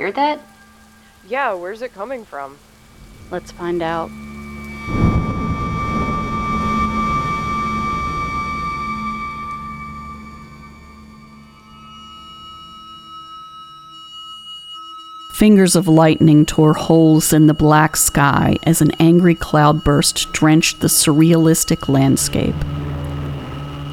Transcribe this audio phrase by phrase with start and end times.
[0.00, 0.40] You hear that?
[1.28, 2.56] Yeah, where's it coming from?
[3.30, 4.08] Let's find out.
[15.34, 20.88] Fingers of lightning tore holes in the black sky as an angry cloudburst drenched the
[20.88, 22.54] surrealistic landscape.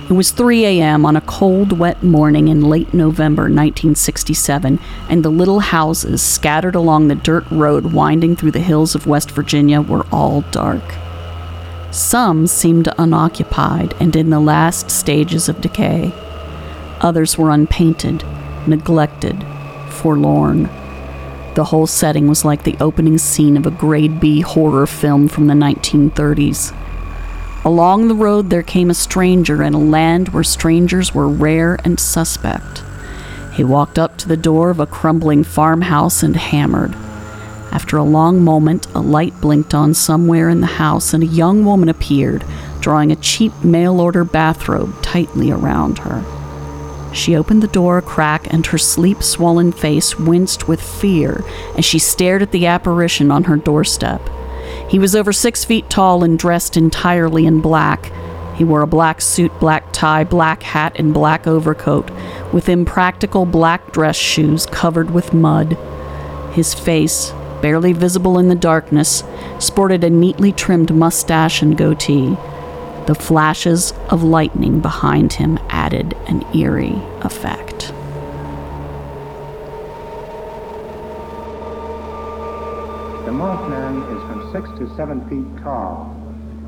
[0.09, 1.05] It was 3 a.m.
[1.05, 4.79] on a cold, wet morning in late November 1967,
[5.09, 9.31] and the little houses scattered along the dirt road winding through the hills of West
[9.31, 10.81] Virginia were all dark.
[11.91, 16.13] Some seemed unoccupied and in the last stages of decay.
[17.01, 18.23] Others were unpainted,
[18.65, 19.45] neglected,
[19.89, 20.69] forlorn.
[21.55, 25.47] The whole setting was like the opening scene of a grade B horror film from
[25.47, 26.73] the 1930s.
[27.67, 31.99] Along the road there came a stranger in a land where strangers were rare and
[31.99, 32.81] suspect.
[33.51, 36.95] He walked up to the door of a crumbling farmhouse and hammered.
[37.73, 41.65] After a long moment, a light blinked on somewhere in the house, and a young
[41.65, 42.45] woman appeared,
[42.79, 46.23] drawing a cheap mail order bathrobe tightly around her.
[47.13, 51.43] She opened the door a crack, and her sleep swollen face winced with fear
[51.77, 54.21] as she stared at the apparition on her doorstep.
[54.89, 58.11] He was over six feet tall and dressed entirely in black.
[58.55, 62.09] He wore a black suit, black tie, black hat, and black overcoat,
[62.51, 65.77] with impractical black dress shoes covered with mud.
[66.53, 69.23] His face, barely visible in the darkness,
[69.59, 72.35] sported a neatly trimmed mustache and goatee.
[73.05, 77.93] The flashes of lightning behind him added an eerie effect.
[83.25, 83.31] The
[84.57, 86.17] six to seven feet tall.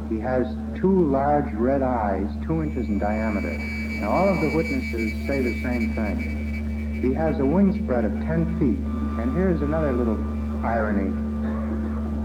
[0.10, 0.46] He has
[0.80, 3.58] two large red eyes, two inches in diameter.
[3.98, 7.02] Now, all of the witnesses say the same thing.
[7.02, 8.78] He has a wingspread of 10 feet.
[9.18, 10.22] And here's another little
[10.64, 11.10] irony.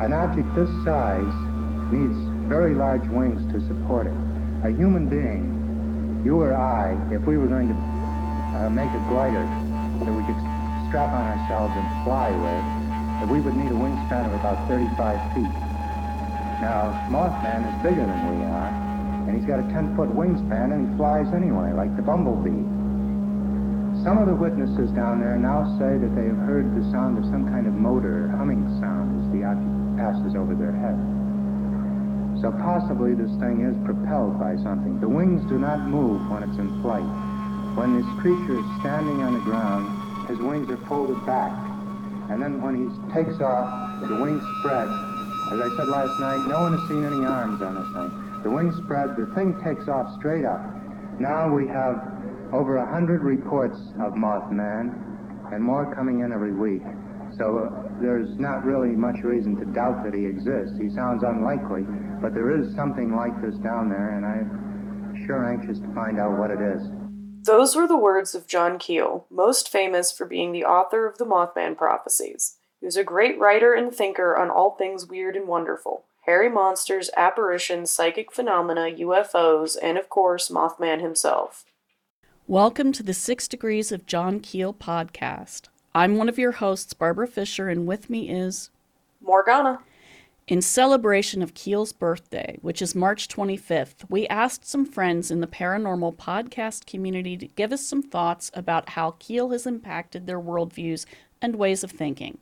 [0.05, 1.33] An object this size
[1.91, 2.13] needs
[2.45, 4.17] very large wings to support it.
[4.69, 9.45] A human being, you or I, if we were going to uh, make a glider
[10.05, 10.41] that we could
[10.89, 12.84] strap on ourselves and fly with,
[13.21, 15.55] that we would need a wingspan of about 35 feet.
[16.63, 18.71] Now, Mothman is bigger than we are,
[19.27, 22.65] and he's got a 10-foot wingspan, and he flies anyway, like the bumblebee.
[24.03, 27.25] Some of the witnesses down there now say that they have heard the sound of
[27.27, 30.99] some kind of motor, humming sound, as the object passes over their head.
[32.43, 35.01] So possibly this thing is propelled by something.
[35.01, 37.07] The wings do not move when it's in flight.
[37.79, 39.89] When this creature is standing on the ground,
[40.29, 41.64] his wings are folded back.
[42.31, 44.89] And then when he takes off, the wings spread.
[45.53, 48.43] As I said last night, no one has seen any arms on this thing.
[48.43, 50.61] The wings spread, the thing takes off straight up.
[51.21, 52.01] Now we have
[52.53, 54.95] over a hundred reports of Mothman,
[55.53, 56.83] and more coming in every week.
[57.37, 60.79] So uh, there's not really much reason to doubt that he exists.
[60.81, 61.83] He sounds unlikely,
[62.23, 66.39] but there is something like this down there, and I'm sure anxious to find out
[66.39, 66.83] what it is.
[67.45, 71.27] Those were the words of John Keel, most famous for being the author of the
[71.27, 72.57] Mothman prophecies.
[72.81, 77.11] He was a great writer and thinker on all things weird and wonderful hairy monsters,
[77.19, 81.67] apparitions, psychic phenomena, UFOs, and of course, Mothman himself.
[82.47, 85.69] Welcome to the Six Degrees of John Keel podcast.
[85.95, 88.71] I'm one of your hosts, Barbara Fisher, and with me is
[89.21, 89.81] Morgana.
[90.47, 95.47] In celebration of Keel's birthday, which is March 25th, we asked some friends in the
[95.47, 101.07] paranormal podcast community to give us some thoughts about how Keel has impacted their worldviews
[101.41, 102.37] and ways of thinking.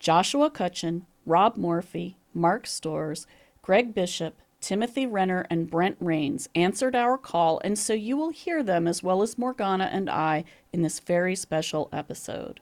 [0.00, 3.26] Joshua Cutchin, Rob Morphy, Mark Stores,
[3.60, 8.62] Greg Bishop, Timothy Renner, and Brent Raynes answered our call, and so you will hear
[8.62, 12.60] them as well as Morgana and I in this very special episode.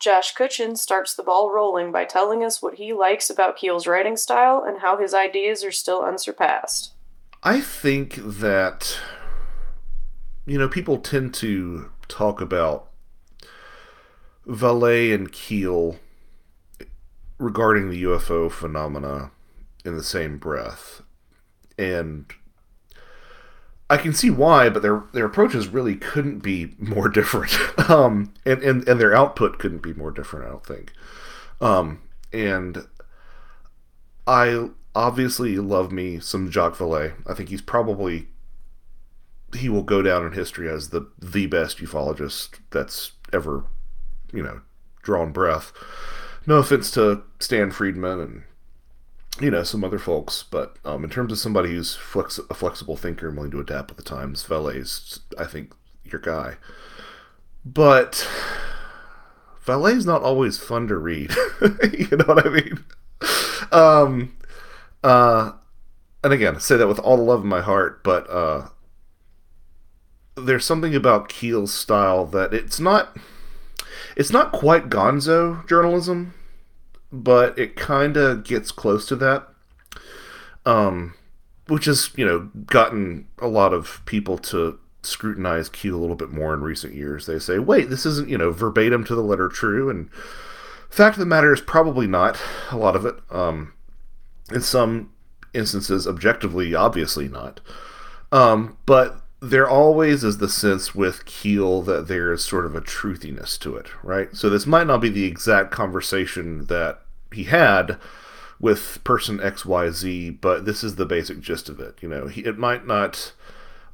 [0.00, 4.16] Josh Cutchin starts the ball rolling by telling us what he likes about Keel's writing
[4.16, 6.94] style and how his ideas are still unsurpassed.
[7.42, 8.98] I think that,
[10.46, 12.88] you know, people tend to talk about
[14.46, 15.96] Vallée and Keel
[17.38, 19.30] regarding the UFO phenomena
[19.84, 21.02] in the same breath.
[21.78, 22.26] And
[23.90, 27.52] I can see why, but their their approaches really couldn't be more different.
[27.90, 30.92] um, and, and, and their output couldn't be more different, I don't think.
[31.60, 32.00] Um,
[32.32, 32.86] and
[34.28, 37.14] I obviously love me some Jacques Vallée.
[37.26, 38.28] I think he's probably
[39.56, 43.64] he will go down in history as the the best ufologist that's ever,
[44.32, 44.60] you know,
[45.02, 45.72] drawn breath.
[46.46, 48.42] No offense to Stan Friedman and
[49.40, 52.96] you know some other folks, but um, in terms of somebody who's flex- a flexible
[52.96, 55.72] thinker and willing to adapt with the times, Vallée's I think
[56.04, 56.56] your guy.
[57.64, 58.28] But
[59.64, 61.30] Vallée's not always fun to read.
[61.60, 62.84] you know what I mean?
[63.72, 64.36] Um,
[65.04, 65.52] uh,
[66.24, 68.68] and again, I say that with all the love in my heart, but uh,
[70.36, 73.16] there's something about Keel's style that it's not
[74.16, 76.34] it's not quite gonzo journalism,
[77.12, 79.48] but it kind of gets close to that.
[80.66, 81.14] Um,
[81.68, 86.30] which has, you know, gotten a lot of people to scrutinize Keel a little bit
[86.30, 87.26] more in recent years.
[87.26, 89.88] They say, wait, this isn't, you know, verbatim to the letter true.
[89.88, 90.12] And
[90.90, 92.40] fact of the matter is probably not
[92.70, 93.16] a lot of it.
[93.30, 93.72] Um,
[94.52, 95.12] in some
[95.54, 97.60] instances, objectively, obviously not.
[98.32, 102.80] Um, but there always is the sense with Keel that there is sort of a
[102.80, 104.34] truthiness to it, right?
[104.36, 107.00] So this might not be the exact conversation that
[107.32, 107.98] he had
[108.60, 111.96] with person XYZ, but this is the basic gist of it.
[112.02, 113.32] You know, he, it might not.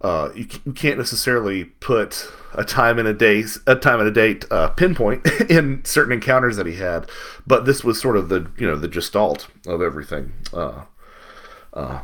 [0.02, 4.12] Uh, you, you, can't necessarily put a time and a day, a time and a
[4.12, 7.08] date uh, pinpoint in certain encounters that he had,
[7.46, 10.82] but this was sort of the you know the gestalt of everything uh,
[11.72, 12.00] uh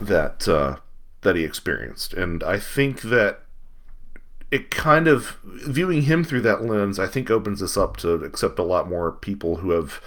[0.00, 0.76] that uh,
[1.24, 2.14] that he experienced.
[2.14, 3.40] And I think that
[4.50, 8.58] it kind of viewing him through that lens, I think opens us up to accept
[8.58, 10.00] a lot more people who have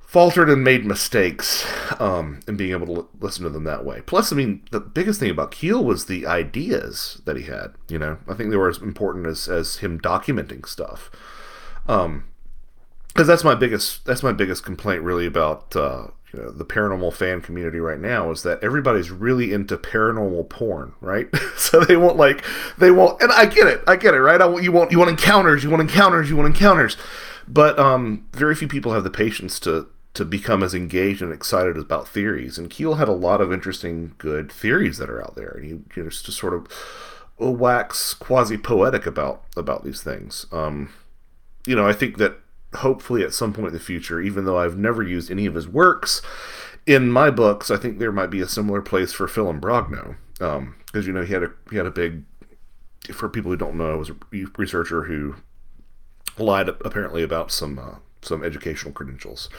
[0.00, 1.66] faltered and made mistakes
[2.00, 4.02] um, and being able to l- listen to them that way.
[4.06, 7.74] Plus, I mean, the biggest thing about Keel was the ideas that he had.
[7.88, 11.10] You know, I think they were as important as, as him documenting stuff.
[11.86, 12.24] Um,
[13.08, 17.12] because that's my biggest that's my biggest complaint really about uh, you know, the paranormal
[17.12, 21.28] fan community right now is that everybody's really into paranormal porn, right?
[21.56, 22.44] so they want like
[22.76, 24.40] they want, and I get it, I get it, right?
[24.40, 26.96] I, you want you want encounters, you want encounters, you want encounters,
[27.46, 31.76] but um, very few people have the patience to to become as engaged and excited
[31.76, 32.58] about theories.
[32.58, 35.70] And Keel had a lot of interesting, good theories that are out there, and he,
[35.94, 36.66] he just, just sort of
[37.38, 40.46] wax quasi poetic about about these things.
[40.52, 40.90] Um,
[41.66, 42.40] you know, I think that
[42.78, 45.68] hopefully at some point in the future, even though I've never used any of his
[45.68, 46.22] works
[46.88, 50.16] in my books, I think there might be a similar place for Phil Imbrogno.
[50.38, 52.24] Because um, you know he had a he had a big
[53.12, 54.16] for people who don't know I was a
[54.56, 55.36] researcher who
[56.38, 59.50] lied apparently about some uh, some educational credentials,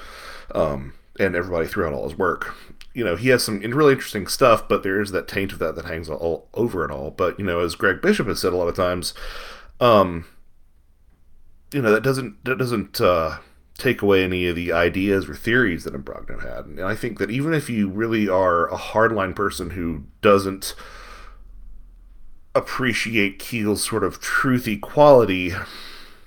[0.55, 2.55] um, and everybody threw out all his work.
[2.93, 5.75] You know he has some really interesting stuff, but there is that taint of that
[5.75, 7.11] that hangs all over it all.
[7.11, 9.13] But you know, as Greg Bishop has said a lot of times,
[9.79, 10.25] um,
[11.71, 13.37] you know that doesn't that doesn't uh,
[13.77, 16.65] take away any of the ideas or theories that Imbrogno had.
[16.65, 20.75] And I think that even if you really are a hardline person who doesn't
[22.53, 25.53] appreciate Keel's sort of truthy quality,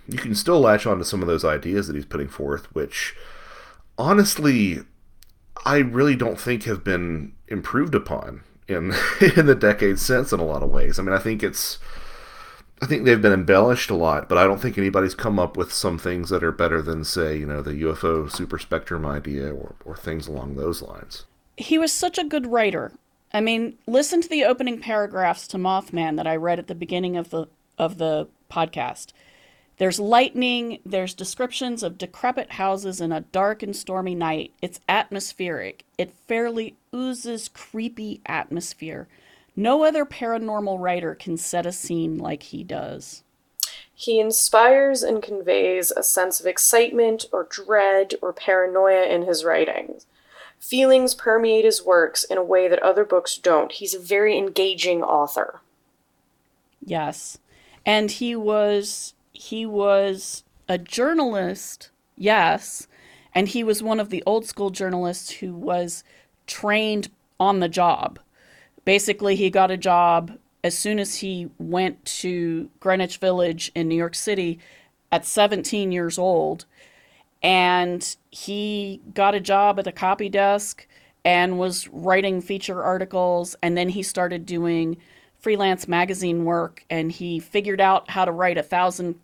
[0.08, 3.14] you can still latch on to some of those ideas that he's putting forth, which
[3.98, 4.80] honestly
[5.64, 8.94] I really don't think have been improved upon in
[9.36, 10.98] in the decades since in a lot of ways.
[10.98, 11.78] I mean, I think it's
[12.82, 15.72] I think they've been embellished a lot, but I don't think anybody's come up with
[15.72, 19.76] some things that are better than, say, you know, the UFO super spectrum idea or,
[19.84, 21.24] or things along those lines.
[21.56, 22.90] He was such a good writer.
[23.32, 27.16] I mean, listen to the opening paragraphs to Mothman that I read at the beginning
[27.16, 27.46] of the
[27.78, 29.12] of the podcast.
[29.78, 34.52] There's lightning, there's descriptions of decrepit houses in a dark and stormy night.
[34.60, 35.84] It's atmospheric.
[35.96, 39.08] It fairly oozes creepy atmosphere.
[39.54, 43.22] No other paranormal writer can set a scene like he does.
[43.94, 50.06] He inspires and conveys a sense of excitement or dread or paranoia in his writings.
[50.58, 53.72] Feelings permeate his works in a way that other books don't.
[53.72, 55.60] He's a very engaging author.
[56.84, 57.38] Yes.
[57.84, 62.86] And he was he was a journalist, yes,
[63.34, 66.04] and he was one of the old school journalists who was
[66.46, 68.18] trained on the job
[68.84, 70.32] basically he got a job
[70.64, 74.58] as soon as he went to Greenwich Village in New York City
[75.10, 76.64] at 17 years old.
[77.42, 80.86] And he got a job at a copy desk
[81.24, 83.56] and was writing feature articles.
[83.62, 84.96] And then he started doing
[85.38, 89.18] freelance magazine work and he figured out how to write a thousand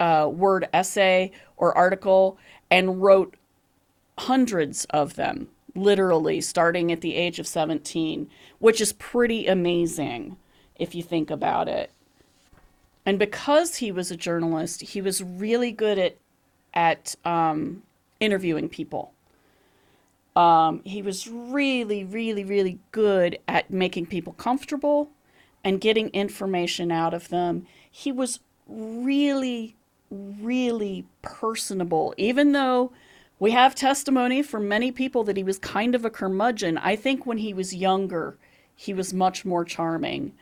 [0.00, 2.36] uh, word essay or article
[2.70, 3.36] and wrote
[4.18, 8.28] hundreds of them literally starting at the age of 17,
[8.58, 10.36] which is pretty amazing
[10.76, 11.90] if you think about it.
[13.04, 16.16] And because he was a journalist, he was really good at
[16.74, 17.82] at um,
[18.20, 19.12] interviewing people.
[20.36, 25.10] Um, he was really, really, really good at making people comfortable
[25.64, 27.66] and getting information out of them.
[27.90, 29.74] He was really,
[30.10, 32.92] really personable, even though
[33.38, 36.78] we have testimony from many people that he was kind of a curmudgeon.
[36.78, 38.38] I think when he was younger,
[38.74, 40.32] he was much more charming.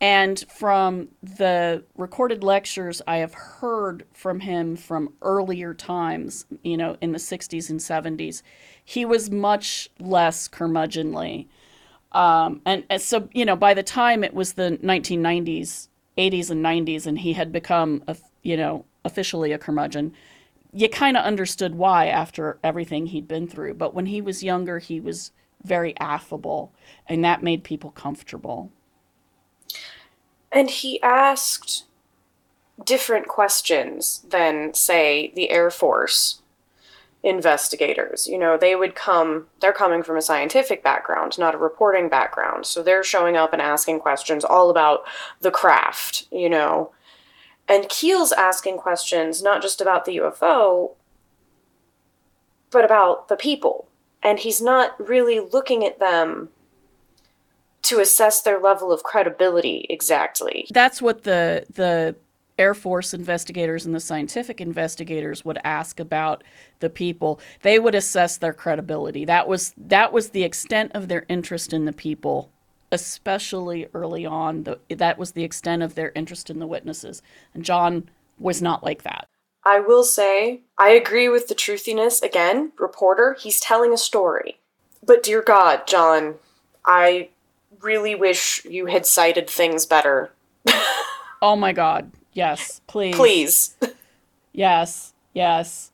[0.00, 6.96] And from the recorded lectures I have heard from him from earlier times, you know,
[7.00, 8.42] in the 60s and 70s,
[8.84, 11.46] he was much less curmudgeonly.
[12.12, 16.64] Um, and, and so, you know, by the time it was the 1990s, 80s, and
[16.64, 20.12] 90s, and he had become, a, you know, officially a curmudgeon,
[20.74, 23.74] you kind of understood why after everything he'd been through.
[23.74, 25.30] But when he was younger, he was
[25.62, 26.72] very affable,
[27.08, 28.70] and that made people comfortable.
[30.50, 31.84] And he asked
[32.84, 36.42] different questions than, say, the Air Force
[37.22, 38.26] investigators.
[38.26, 42.66] You know, they would come, they're coming from a scientific background, not a reporting background.
[42.66, 45.04] So they're showing up and asking questions all about
[45.40, 46.90] the craft, you know.
[47.68, 50.92] And Keel's asking questions not just about the UFO,
[52.70, 53.88] but about the people.
[54.22, 56.50] And he's not really looking at them
[57.82, 60.66] to assess their level of credibility exactly.
[60.70, 62.16] That's what the the
[62.58, 66.44] Air Force investigators and the scientific investigators would ask about
[66.80, 67.40] the people.
[67.62, 69.24] They would assess their credibility.
[69.24, 72.50] That was that was the extent of their interest in the people,
[72.94, 74.62] especially early on.
[74.62, 77.22] The, that was the extent of their interest in the witnesses.
[77.52, 78.08] And John
[78.38, 79.26] was not like that.
[79.64, 82.22] I will say, I agree with the truthiness.
[82.22, 84.58] Again, reporter, he's telling a story.
[85.04, 86.36] But dear God, John,
[86.86, 87.30] I
[87.80, 90.32] really wish you had cited things better.
[91.42, 92.12] oh my God.
[92.32, 93.16] Yes, please.
[93.16, 93.76] Please.
[94.52, 95.90] yes, yes.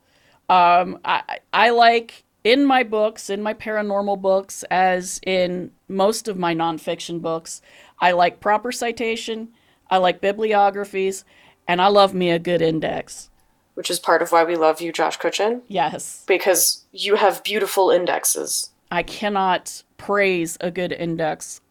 [0.49, 6.37] Um, I, I like in my books, in my paranormal books, as in most of
[6.37, 7.61] my nonfiction books,
[7.99, 9.49] I like proper citation,
[9.89, 11.23] I like bibliographies,
[11.67, 13.29] and I love me a good index.
[13.75, 15.61] Which is part of why we love you, Josh Cutchin.
[15.67, 16.23] Yes.
[16.27, 18.71] Because you have beautiful indexes.
[18.91, 21.61] I cannot praise a good index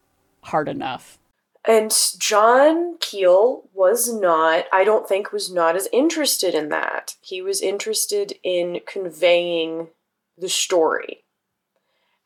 [0.43, 1.19] hard enough.
[1.67, 7.15] And John Keel was not, I don't think, was not as interested in that.
[7.21, 9.89] He was interested in conveying
[10.41, 11.23] the story.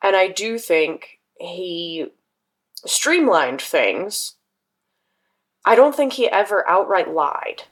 [0.02, 2.08] And I do think he
[2.84, 4.34] streamlined things.
[5.64, 7.64] I don't think he ever outright lied.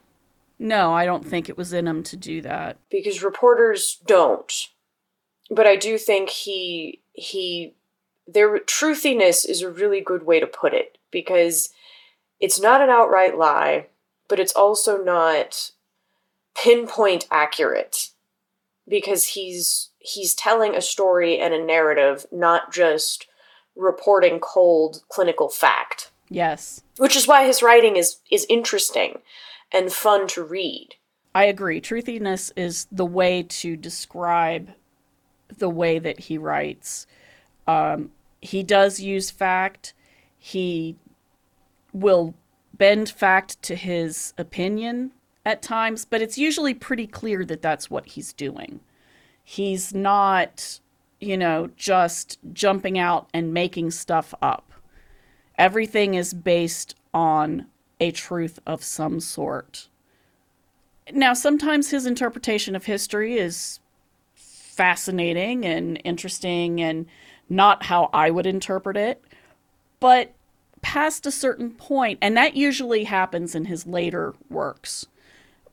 [0.58, 2.78] No, I don't think it was in him to do that.
[2.90, 4.68] Because reporters don't.
[5.50, 7.74] But I do think he he
[8.26, 11.70] their truthiness is a really good way to put it because
[12.40, 13.86] it's not an outright lie,
[14.28, 15.72] but it's also not
[16.56, 18.10] pinpoint accurate
[18.88, 23.26] because he's he's telling a story and a narrative, not just
[23.76, 26.10] reporting cold clinical fact.
[26.28, 26.82] Yes.
[26.98, 29.20] Which is why his writing is is interesting
[29.72, 30.96] and fun to read.
[31.34, 31.80] I agree.
[31.80, 34.70] Truthiness is the way to describe
[35.58, 37.06] the way that he writes.
[37.66, 38.10] Um,
[38.40, 39.94] he does use fact.
[40.38, 40.96] He
[41.92, 42.34] will
[42.72, 45.12] bend fact to his opinion
[45.44, 48.80] at times, but it's usually pretty clear that that's what he's doing.
[49.42, 50.80] He's not,
[51.20, 54.72] you know, just jumping out and making stuff up.
[55.58, 57.66] Everything is based on
[58.00, 59.88] a truth of some sort.
[61.12, 63.80] Now, sometimes his interpretation of history is
[64.34, 67.06] fascinating and interesting and
[67.48, 69.22] not how I would interpret it.
[70.00, 70.32] But
[70.82, 75.06] past a certain point, and that usually happens in his later works,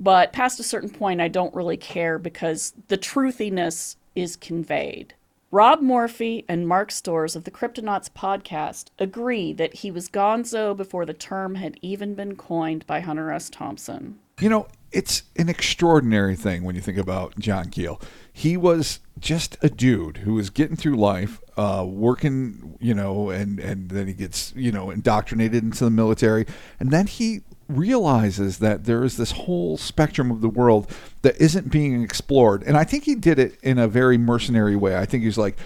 [0.01, 5.13] but past a certain point, I don't really care because the truthiness is conveyed.
[5.51, 11.05] Rob Morphy and Mark Storrs of the Cryptonauts podcast agree that he was gonzo before
[11.05, 13.49] the term had even been coined by Hunter S.
[13.49, 14.17] Thompson.
[14.39, 18.01] You know, it's an extraordinary thing when you think about John Keel.
[18.33, 23.59] He was just a dude who was getting through life, uh, working, you know, and
[23.59, 26.45] and then he gets, you know, indoctrinated into the military,
[26.79, 27.41] and then he
[27.75, 32.77] realizes that there is this whole spectrum of the world that isn't being explored, and
[32.77, 34.97] I think he did it in a very mercenary way.
[34.97, 35.57] I think he's like,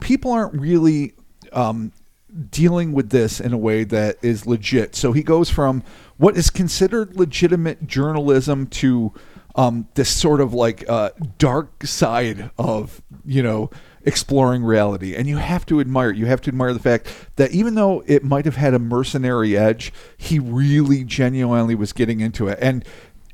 [0.00, 1.14] people aren't really
[1.52, 1.92] um,
[2.50, 4.94] dealing with this in a way that is legit.
[4.94, 5.82] So he goes from
[6.16, 9.12] what is considered legitimate journalism to
[9.56, 13.70] um, this sort of like uh, dark side of you know
[14.04, 15.14] exploring reality.
[15.14, 18.24] And you have to admire you have to admire the fact that even though it
[18.24, 22.58] might have had a mercenary edge he really genuinely was getting into it.
[22.60, 22.84] And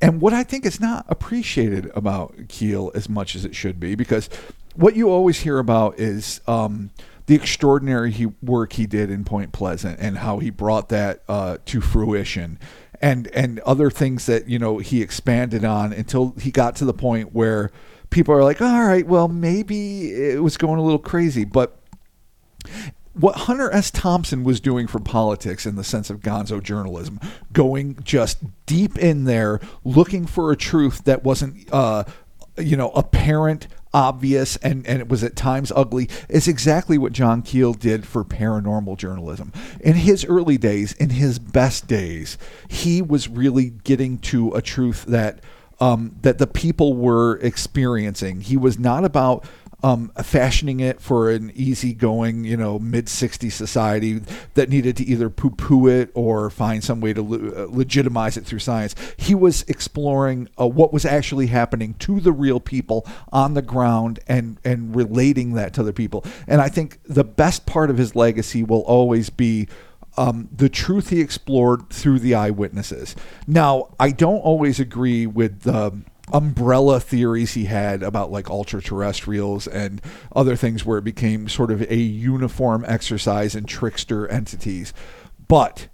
[0.03, 3.95] and what i think is not appreciated about keel as much as it should be
[3.95, 4.29] because
[4.77, 6.91] what you always hear about is um,
[7.27, 11.59] the extraordinary he, work he did in Point Pleasant and how he brought that uh,
[11.67, 12.59] to fruition,
[13.01, 16.95] and and other things that you know he expanded on until he got to the
[16.95, 17.73] point where
[18.11, 21.79] people are like, all right, well maybe it was going a little crazy, but
[23.17, 23.91] what Hunter S.
[23.91, 27.19] Thompson was doing for politics in the sense of gonzo journalism,
[27.53, 32.05] going just deep in there, looking for a truth that wasn't, uh,
[32.59, 37.41] you know, apparent, obvious, and, and it was at times ugly, is exactly what John
[37.41, 39.51] Keel did for paranormal journalism.
[39.81, 42.37] In his early days, in his best days,
[42.69, 45.41] he was really getting to a truth that.
[45.79, 48.41] Um, that the people were experiencing.
[48.41, 49.45] He was not about
[49.83, 54.21] um, fashioning it for an easygoing, you know, mid 60s society
[54.55, 58.37] that needed to either poo poo it or find some way to le- uh, legitimize
[58.37, 58.95] it through science.
[59.17, 64.19] He was exploring uh, what was actually happening to the real people on the ground
[64.27, 66.25] and, and relating that to the people.
[66.49, 69.69] And I think the best part of his legacy will always be.
[70.19, 73.15] Um, the truth he explored through the eyewitnesses.
[73.47, 75.93] Now, I don't always agree with the
[76.33, 80.01] umbrella theories he had about like ultra terrestrials and
[80.35, 84.93] other things where it became sort of a uniform exercise in trickster entities.
[85.49, 85.89] But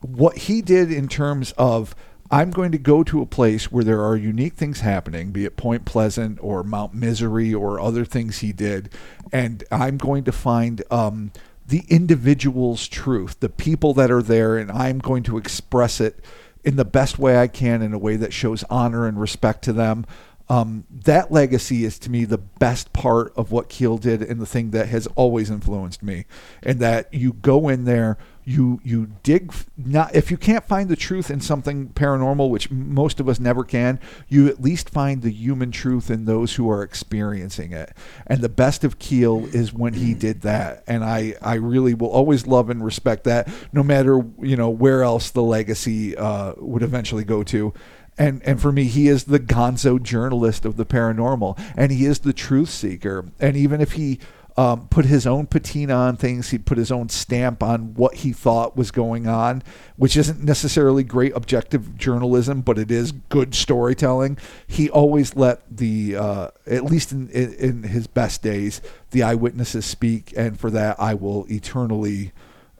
[0.00, 1.94] what he did in terms of
[2.30, 5.58] I'm going to go to a place where there are unique things happening, be it
[5.58, 8.88] Point Pleasant or Mount Misery or other things he did,
[9.30, 11.30] and I'm going to find um,
[11.66, 16.24] the individual's truth, the people that are there, and I'm going to express it
[16.64, 19.72] in the best way I can in a way that shows honor and respect to
[19.72, 20.06] them.
[20.48, 24.46] Um, that legacy is to me the best part of what Keel did and the
[24.46, 26.26] thing that has always influenced me.
[26.62, 30.96] And that you go in there, you you dig not if you can't find the
[30.96, 35.30] truth in something paranormal which most of us never can you at least find the
[35.30, 37.92] human truth in those who are experiencing it.
[38.26, 40.84] And the best of keel is when he did that.
[40.86, 45.02] And i i really will always love and respect that no matter you know where
[45.02, 47.72] else the legacy uh, would eventually go to.
[48.18, 51.58] And and for me he is the gonzo journalist of the paranormal.
[51.76, 53.26] And he is the truth seeker.
[53.40, 54.18] And even if he
[54.56, 56.50] um, put his own patina on things.
[56.50, 59.62] He put his own stamp on what he thought was going on,
[59.96, 64.36] which isn't necessarily great objective journalism, but it is good storytelling.
[64.66, 69.86] He always let the, uh, at least in, in, in, his best days, the eyewitnesses
[69.86, 72.32] speak, and for that I will eternally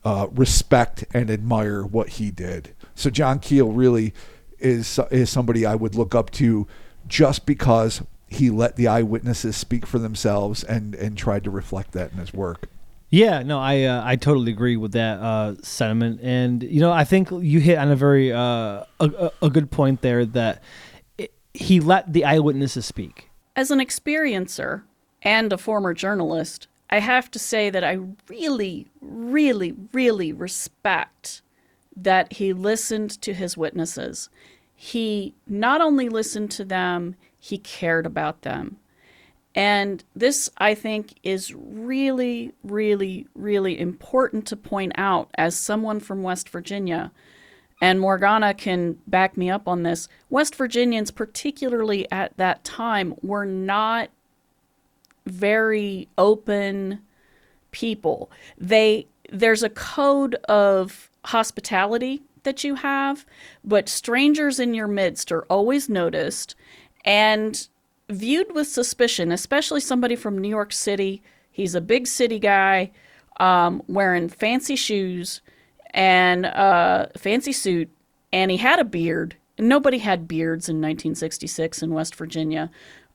[0.05, 2.75] uh, respect and admire what he did.
[2.95, 4.13] So John Keel really
[4.59, 6.69] is is somebody I would look up to
[7.07, 8.03] just because
[8.33, 12.33] he let the eyewitnesses speak for themselves and and tried to reflect that in his
[12.33, 12.69] work.
[13.11, 17.05] Yeah, no, I uh, I totally agree with that uh, sentiment, and you know I
[17.05, 20.63] think you hit on a very uh, a, a good point there that
[21.19, 23.29] it, he let the eyewitnesses speak.
[23.55, 24.85] As an experiencer
[25.21, 31.43] and a former journalist, I have to say that I really, really, really respect
[31.95, 34.31] that he listened to his witnesses.
[34.75, 38.77] He not only listened to them, he cared about them.
[39.53, 46.23] And this, I think, is really, really, really important to point out as someone from
[46.23, 47.11] West Virginia.
[47.81, 50.07] And Morgana can back me up on this.
[50.31, 54.09] West Virginians, particularly at that time, were not
[55.27, 57.01] very open
[57.73, 58.31] people.
[58.57, 63.27] They there's a code of hospitality that you have,
[63.65, 66.55] but strangers in your midst are always noticed
[67.05, 67.69] and
[68.09, 71.23] viewed with suspicion, especially somebody from New York City.
[71.51, 72.91] He's a big city guy,
[73.39, 75.41] um, wearing fancy shoes
[75.91, 77.91] and a fancy suit,
[78.33, 79.37] and he had a beard.
[79.59, 82.71] Nobody had beards in 1966 in West Virginia.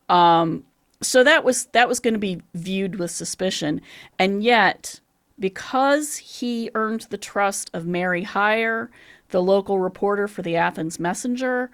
[0.09, 0.63] Um,
[1.01, 3.81] so that was that was going to be viewed with suspicion,
[4.17, 4.99] and yet
[5.39, 8.89] because he earned the trust of Mary Hyre,
[9.29, 11.69] the local reporter for the Athens Messenger,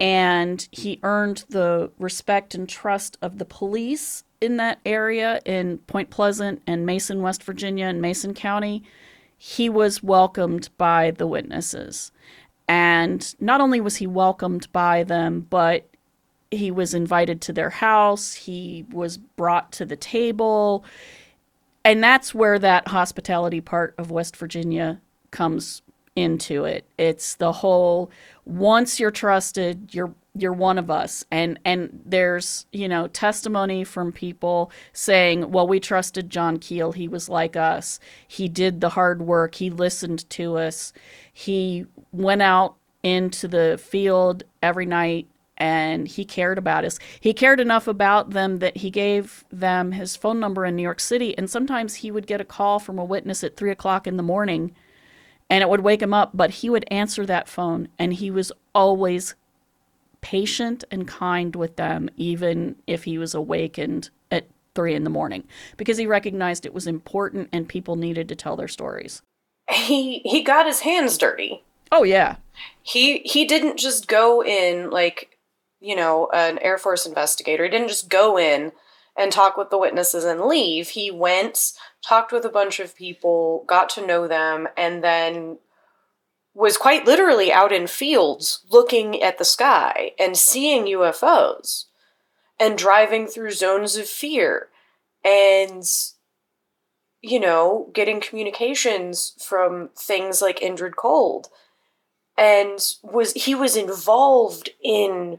[0.00, 6.08] and he earned the respect and trust of the police in that area in Point
[6.08, 8.82] Pleasant and Mason, West Virginia, and Mason County.
[9.36, 12.12] He was welcomed by the witnesses.
[12.66, 15.86] And not only was he welcomed by them, but
[16.50, 20.84] he was invited to their house, he was brought to the table.
[21.84, 25.82] And that's where that hospitality part of West Virginia comes
[26.16, 26.84] into it.
[26.98, 28.10] It's the whole
[28.44, 31.24] once you're trusted, you're you're one of us.
[31.30, 36.92] And and there's you know testimony from people saying well we trusted john keel.
[36.92, 38.00] He was like us.
[38.26, 39.56] He did the hard work.
[39.56, 40.92] He listened to us.
[41.32, 46.98] He went out into the field every night and he cared about us.
[47.20, 51.00] He cared enough about them that he gave them his phone number in new york
[51.00, 51.36] city.
[51.36, 54.22] And sometimes he would get a call from a witness at three o'clock in the
[54.22, 54.74] morning
[55.50, 58.52] and it would wake him up, but he would answer that phone and he was
[58.74, 59.34] always
[60.20, 65.44] patient and kind with them, even if he was awakened at three in the morning
[65.76, 69.22] because he recognized it was important and people needed to tell their stories.
[69.68, 71.64] He he got his hands dirty.
[71.92, 72.36] Oh yeah,
[72.82, 75.36] He he didn't just go in like,
[75.80, 77.64] you know, an Air Force investigator.
[77.64, 78.72] He didn't just go in
[79.20, 80.88] and talk with the witnesses and leave.
[80.88, 85.58] He went, talked with a bunch of people, got to know them, and then
[86.54, 91.84] was quite literally out in fields looking at the sky and seeing UFOs
[92.58, 94.68] and driving through zones of fear
[95.24, 95.84] and
[97.20, 101.48] you know getting communications from things like Indrid Cold
[102.36, 105.38] and was he was involved in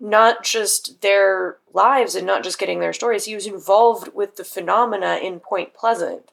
[0.00, 4.44] not just their lives and not just getting their stories he was involved with the
[4.44, 6.30] phenomena in Point Pleasant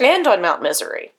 [0.00, 1.12] and on Mount Misery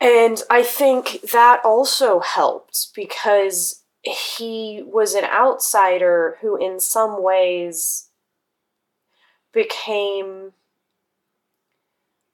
[0.00, 8.08] and I think that also helped because he was an outsider who, in some ways,
[9.52, 10.54] became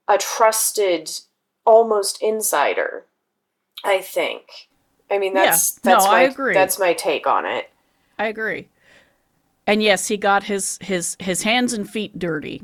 [0.08, 1.10] a trusted,
[1.66, 3.04] almost insider.
[3.84, 4.68] I think.
[5.10, 5.92] I mean, that's Yeah.
[5.94, 6.54] that's No, my I agree.
[6.54, 7.70] that's my take on it.
[8.18, 8.68] I agree.
[9.66, 12.62] And yes, he got his his his hands and feet dirty.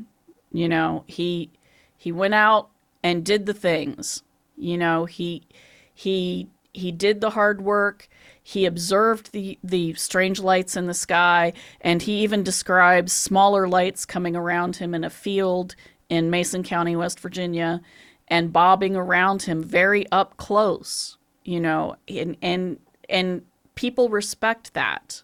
[0.53, 1.51] You know, he
[1.97, 2.71] he went out
[3.03, 4.23] and did the things.
[4.57, 5.47] You know, he
[5.93, 8.09] he he did the hard work.
[8.43, 14.05] He observed the the strange lights in the sky, and he even describes smaller lights
[14.05, 15.77] coming around him in a field
[16.09, 17.81] in Mason County, West Virginia,
[18.29, 21.17] and bobbing around him very up close.
[21.45, 23.43] You know, and and and
[23.75, 25.23] people respect that.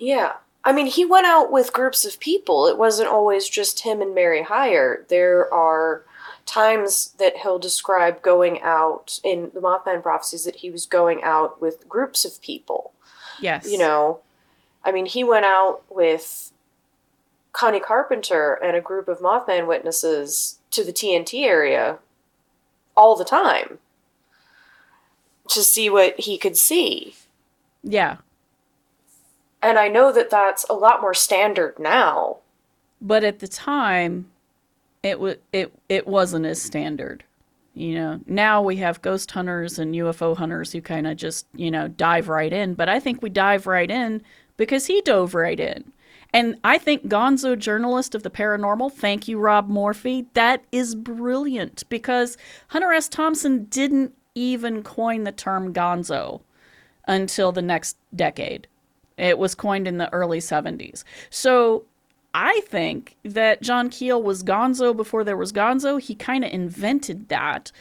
[0.00, 0.32] Yeah.
[0.64, 2.66] I mean, he went out with groups of people.
[2.66, 5.04] It wasn't always just him and Mary Hyre.
[5.08, 6.04] There are
[6.44, 11.60] times that he'll describe going out in the Mothman prophecies that he was going out
[11.60, 12.92] with groups of people.
[13.40, 13.70] Yes.
[13.70, 14.20] You know,
[14.84, 16.52] I mean, he went out with
[17.52, 21.98] Connie Carpenter and a group of Mothman witnesses to the TNT area
[22.96, 23.78] all the time
[25.48, 27.14] to see what he could see.
[27.82, 28.18] Yeah.
[29.62, 32.38] And I know that that's a lot more standard now.
[33.00, 34.30] But at the time,
[35.02, 37.24] it was it it wasn't as standard.
[37.74, 41.70] You know, now we have ghost hunters and UFO hunters who kind of just, you
[41.70, 42.74] know, dive right in.
[42.74, 44.22] But I think we dive right in
[44.56, 45.92] because he dove right in.
[46.32, 51.84] And I think Gonzo Journalist of the Paranormal, thank you, Rob Morphy, that is brilliant
[51.88, 52.36] because
[52.68, 53.08] Hunter S.
[53.08, 56.40] Thompson didn't even coin the term gonzo
[57.08, 58.68] until the next decade.
[59.16, 61.04] It was coined in the early 70s.
[61.28, 61.84] So
[62.34, 66.00] I think that John Keel was gonzo before there was gonzo.
[66.00, 67.72] He kind of invented that.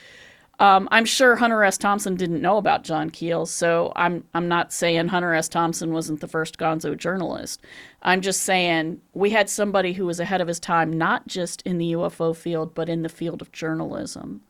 [0.60, 1.78] Um, I'm sure Hunter S.
[1.78, 5.48] Thompson didn't know about John Keel, so I'm I'm not saying Hunter S.
[5.48, 7.62] Thompson wasn't the first gonzo journalist.
[8.02, 11.78] I'm just saying we had somebody who was ahead of his time, not just in
[11.78, 14.42] the UFO field, but in the field of journalism.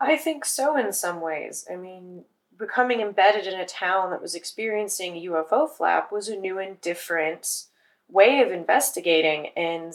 [0.00, 1.64] I think so in some ways.
[1.70, 2.24] I mean,
[2.58, 7.64] becoming embedded in a town that was experiencing UFO flap was a new and different
[8.08, 9.92] way of investigating, and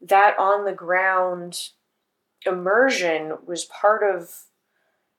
[0.00, 1.70] that on the ground
[2.46, 4.44] immersion was part of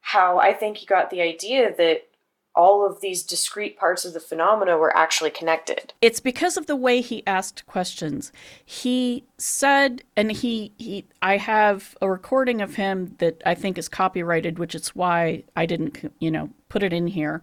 [0.01, 2.07] how I think he got the idea that
[2.55, 5.93] all of these discrete parts of the phenomena were actually connected.
[6.01, 8.31] It's because of the way he asked questions.
[8.65, 13.87] He said, and he, he I have a recording of him that I think is
[13.87, 17.41] copyrighted, which is why I didn't, you know, put it in here.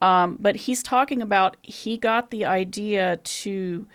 [0.00, 3.86] Um, but he's talking about he got the idea to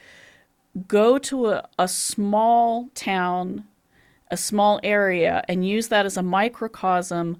[0.87, 3.65] go to a, a small town,
[4.29, 7.37] a small area, and use that as a microcosm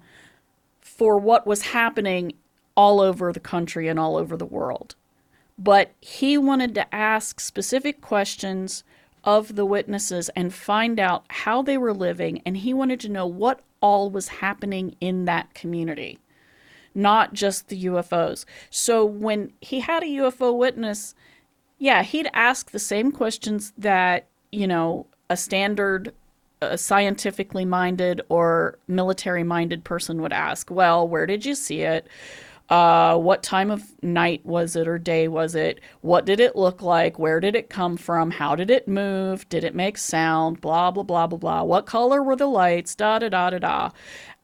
[0.80, 2.32] for what was happening
[2.74, 4.94] all over the country and all over the world.
[5.58, 8.84] But he wanted to ask specific questions
[9.24, 13.26] of the witnesses and find out how they were living, and he wanted to know
[13.26, 16.18] what all was happening in that community,
[16.94, 18.44] not just the UFOs.
[18.70, 21.14] So when he had a UFO witness,
[21.78, 26.12] yeah, he'd ask the same questions that, you know, a standard
[26.62, 30.70] a scientifically minded or military minded person would ask.
[30.70, 32.06] Well, where did you see it?
[32.72, 35.78] Uh, what time of night was it or day was it?
[36.00, 37.18] What did it look like?
[37.18, 38.30] Where did it come from?
[38.30, 39.46] How did it move?
[39.50, 40.62] Did it make sound?
[40.62, 41.62] Blah, blah, blah, blah, blah.
[41.64, 42.94] What color were the lights?
[42.94, 43.90] Da, da, da, da, da.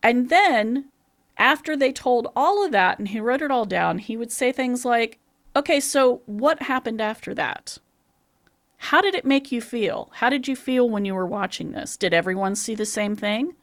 [0.02, 0.90] And then
[1.38, 4.52] after they told all of that and he wrote it all down, he would say
[4.52, 5.18] things like,
[5.56, 7.78] okay, so what happened after that?
[8.76, 10.10] How did it make you feel?
[10.16, 11.96] How did you feel when you were watching this?
[11.96, 13.54] Did everyone see the same thing?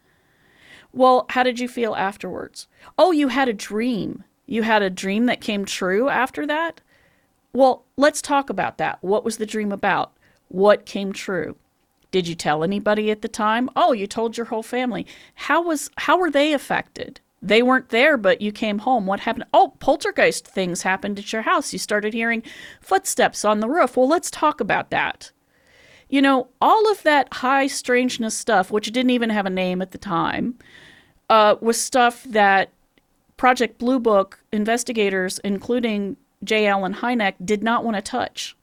[0.91, 2.67] Well, how did you feel afterwards?
[2.97, 4.23] Oh, you had a dream.
[4.45, 6.81] You had a dream that came true after that?
[7.53, 8.99] Well, let's talk about that.
[9.01, 10.11] What was the dream about?
[10.49, 11.55] What came true?
[12.11, 13.69] Did you tell anybody at the time?
[13.75, 15.05] Oh, you told your whole family.
[15.35, 17.19] How was how were they affected?
[17.41, 19.05] They weren't there, but you came home.
[19.05, 19.45] What happened?
[19.53, 21.73] Oh, poltergeist things happened at your house.
[21.73, 22.41] You started hearing
[22.81, 23.97] footsteps on the roof.
[23.97, 25.31] Well, let's talk about that.
[26.09, 29.91] You know, all of that high strangeness stuff, which didn't even have a name at
[29.91, 30.57] the time,
[31.29, 32.71] uh, was stuff that
[33.37, 36.67] Project Blue Book investigators, including J.
[36.67, 38.55] Allen Hynek, did not want to touch.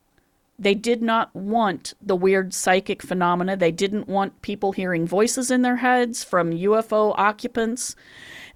[0.59, 3.57] They did not want the weird psychic phenomena.
[3.57, 7.97] They didn't want people hearing voices in their heads from UFO occupants.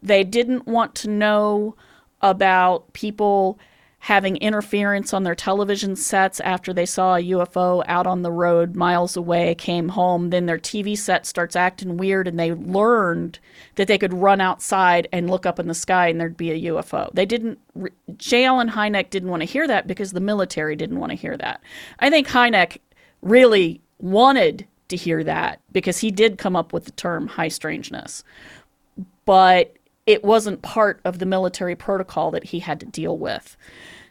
[0.02, 1.74] They didn't want to know
[2.22, 3.58] about people
[4.06, 8.76] having interference on their television sets after they saw a UFO out on the road
[8.76, 13.40] miles away, came home, then their TV set starts acting weird, and they learned
[13.74, 16.72] that they could run outside and look up in the sky and there'd be a
[16.72, 17.10] UFO.
[17.14, 17.58] They didn't,
[18.16, 18.44] J.
[18.44, 21.60] Allen Hynek didn't want to hear that because the military didn't want to hear that.
[21.98, 22.78] I think Hynek
[23.22, 28.22] really wanted to hear that because he did come up with the term high strangeness.
[29.24, 29.74] But
[30.06, 33.56] it wasn't part of the military protocol that he had to deal with.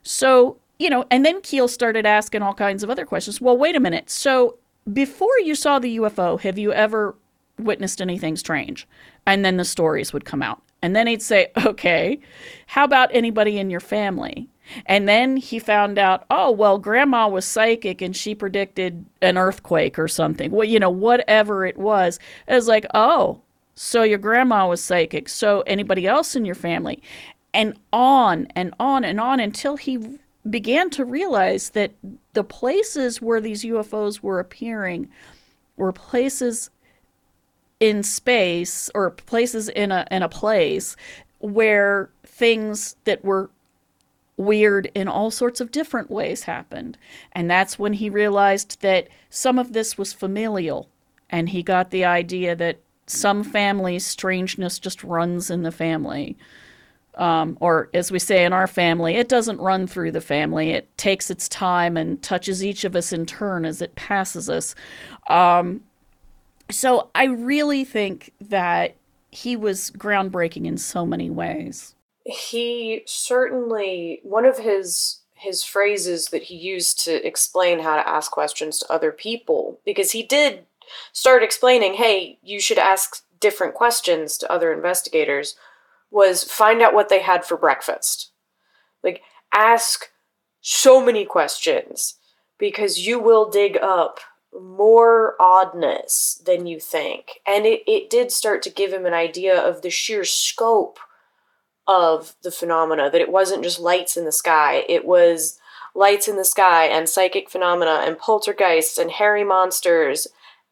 [0.06, 3.42] So, you know, and then Keel started asking all kinds of other questions.
[3.42, 4.10] Well, wait a minute.
[4.10, 4.58] So,
[4.94, 7.16] before you saw the UFO, have you ever
[7.58, 8.88] witnessed anything strange?
[9.26, 10.62] And then the stories would come out.
[10.84, 12.20] And then he'd say, okay,
[12.68, 14.48] how about anybody in your family?
[14.86, 19.98] And then he found out, oh, well, grandma was psychic and she predicted an earthquake
[19.98, 20.52] or something.
[20.52, 22.20] Well, you know, whatever it was.
[22.48, 23.42] It was like, oh,
[23.76, 25.30] so your grandma was psychic.
[25.30, 27.02] So anybody else in your family?
[27.56, 31.94] And on and on and on until he began to realize that
[32.34, 35.10] the places where these UFOs were appearing
[35.78, 36.70] were places
[37.80, 40.96] in space or places in a in a place
[41.40, 43.50] where things that were
[44.38, 46.98] weird in all sorts of different ways happened.
[47.32, 50.90] And that's when he realized that some of this was familial
[51.30, 56.38] and he got the idea that some families, strangeness just runs in the family.
[57.18, 60.72] Um, or as we say in our family, it doesn't run through the family.
[60.72, 64.76] It takes its time and touches each of us in turn as it passes us.
[65.28, 65.82] Um,
[66.70, 68.96] so I really think that
[69.32, 71.96] he was groundbreaking in so many ways.
[72.26, 78.32] He certainly one of his his phrases that he used to explain how to ask
[78.32, 80.66] questions to other people because he did
[81.12, 85.56] start explaining, hey, you should ask different questions to other investigators,
[86.16, 88.32] was find out what they had for breakfast.
[89.04, 89.22] Like,
[89.54, 90.06] ask
[90.62, 92.16] so many questions
[92.58, 94.22] because you will dig up
[94.58, 97.42] more oddness than you think.
[97.46, 101.00] And it, it did start to give him an idea of the sheer scope
[101.86, 105.60] of the phenomena, that it wasn't just lights in the sky, it was
[105.94, 110.28] lights in the sky and psychic phenomena and poltergeists and hairy monsters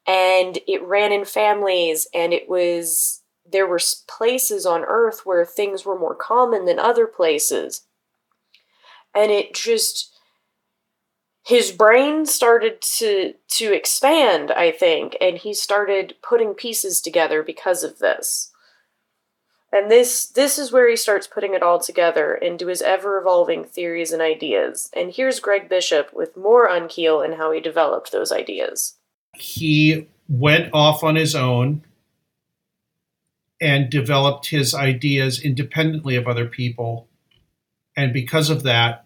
[0.05, 3.22] and it ran in families and it was
[3.53, 7.85] there were places on earth where things were more common than other places.
[9.15, 10.13] And it just
[11.45, 17.83] his brain started to to expand i think and he started putting pieces together because
[17.83, 18.49] of this.
[19.71, 23.65] And this this is where he starts putting it all together into his ever evolving
[23.65, 24.89] theories and ideas.
[24.95, 28.95] And here's greg bishop with more on keel and how he developed those ideas.
[29.35, 31.83] He went off on his own
[33.63, 37.07] and developed his ideas independently of other people.
[37.95, 39.05] And because of that,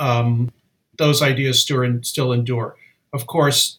[0.00, 0.50] um,
[0.98, 2.76] those ideas still, endure.
[3.12, 3.78] Of course,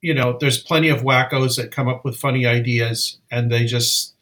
[0.00, 4.14] you know, there's plenty of wackos that come up with funny ideas and they just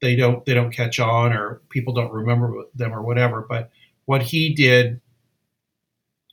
[0.00, 3.46] they don't they don't catch on or people don't remember them or whatever.
[3.48, 3.70] But
[4.04, 5.00] what he did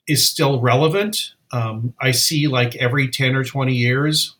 [0.07, 1.35] is still relevant.
[1.51, 4.35] Um, I see like every 10 or 20 years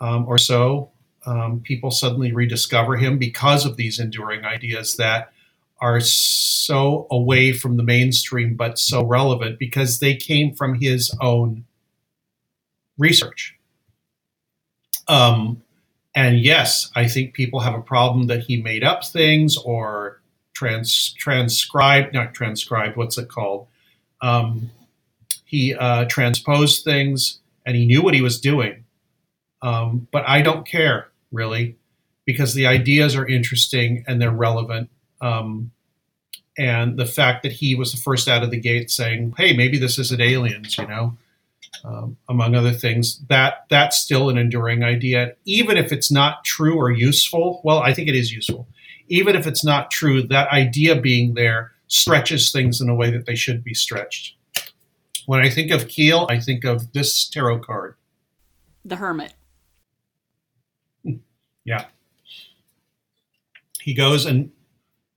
[0.00, 0.92] um, or so,
[1.26, 5.32] um, people suddenly rediscover him because of these enduring ideas that
[5.80, 11.64] are so away from the mainstream but so relevant because they came from his own
[12.98, 13.56] research.
[15.08, 15.62] Um,
[16.14, 20.20] and yes, I think people have a problem that he made up things or
[20.54, 23.66] trans transcribed, not transcribed, what's it called?
[24.20, 24.70] Um,
[25.44, 28.84] he uh, transposed things and he knew what he was doing.
[29.62, 31.76] Um, but I don't care really
[32.24, 34.90] because the ideas are interesting and they're relevant.
[35.20, 35.72] Um,
[36.58, 39.78] and the fact that he was the first out of the gate saying, "Hey, maybe
[39.78, 41.16] this isn't aliens," you know,
[41.84, 46.76] um, among other things, that that's still an enduring idea, even if it's not true
[46.76, 47.60] or useful.
[47.64, 48.68] Well, I think it is useful,
[49.08, 50.22] even if it's not true.
[50.22, 54.36] That idea being there stretches things in a way that they should be stretched.
[55.26, 57.94] When I think of Keel, I think of this tarot card.
[58.84, 59.34] The hermit.
[61.70, 61.84] Yeah.
[63.80, 64.50] He goes and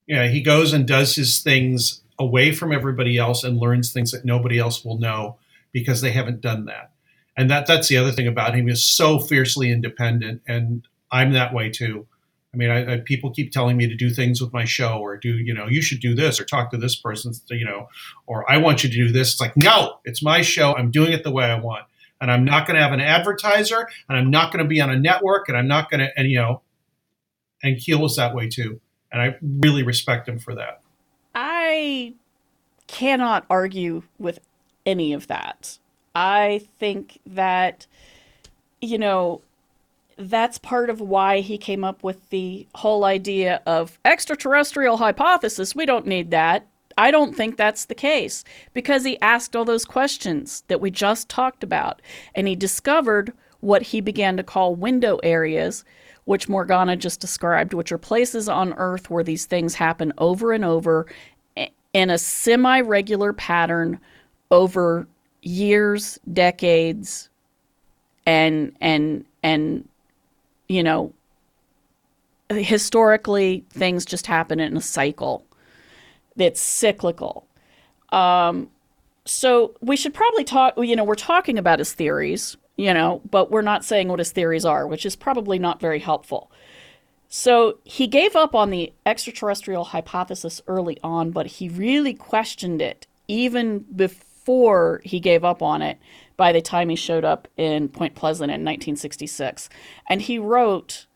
[0.05, 4.23] yeah, he goes and does his things away from everybody else and learns things that
[4.23, 5.37] nobody else will know
[5.71, 6.91] because they haven't done that.
[7.35, 11.55] And that that's the other thing about him is so fiercely independent and I'm that
[11.55, 12.05] way too.
[12.53, 15.17] I mean, I, I, people keep telling me to do things with my show, or
[15.17, 17.87] do you know, you should do this, or talk to this person, you know,
[18.27, 19.31] or I want you to do this.
[19.31, 20.75] It's like, no, it's my show.
[20.75, 21.85] I'm doing it the way I want,
[22.23, 24.89] and I'm not going to have an advertiser, and I'm not going to be on
[24.89, 26.61] a network, and I'm not going to, and you know,
[27.61, 28.79] and Keel was that way too,
[29.11, 30.81] and I really respect him for that.
[31.35, 32.13] I
[32.87, 34.39] cannot argue with
[34.85, 35.77] any of that.
[36.15, 37.87] I think that,
[38.79, 39.41] you know,
[40.15, 45.75] that's part of why he came up with the whole idea of extraterrestrial hypothesis.
[45.75, 46.67] We don't need that.
[46.97, 51.29] I don't think that's the case because he asked all those questions that we just
[51.29, 52.01] talked about
[52.35, 55.85] and he discovered what he began to call window areas,
[56.25, 60.65] which Morgana just described, which are places on Earth where these things happen over and
[60.65, 61.05] over
[61.93, 63.99] in a semi regular pattern
[64.51, 65.07] over
[65.41, 67.29] years, decades,
[68.25, 69.87] and and and
[70.67, 71.13] you know,
[72.49, 75.45] historically things just happen in a cycle
[76.35, 77.47] that's cyclical.
[78.09, 78.69] Um,
[79.25, 83.51] so we should probably talk, you know, we're talking about his theories, you know, but
[83.51, 86.51] we're not saying what his theories are, which is probably not very helpful.
[87.29, 93.07] So he gave up on the extraterrestrial hypothesis early on, but he really questioned it
[93.27, 95.97] even before he gave up on it
[96.37, 99.69] by the time he showed up in Point Pleasant in 1966.
[100.07, 101.07] And he wrote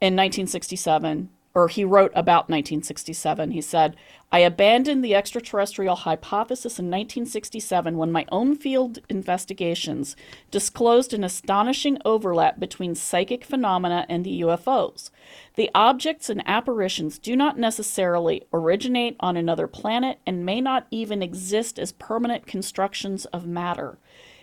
[0.00, 3.96] in 1967, or he wrote about 1967, he said,
[4.30, 10.14] I abandoned the extraterrestrial hypothesis in 1967 when my own field investigations
[10.52, 15.10] disclosed an astonishing overlap between psychic phenomena and the UFOs.
[15.56, 21.24] The objects and apparitions do not necessarily originate on another planet and may not even
[21.24, 23.98] exist as permanent constructions of matter.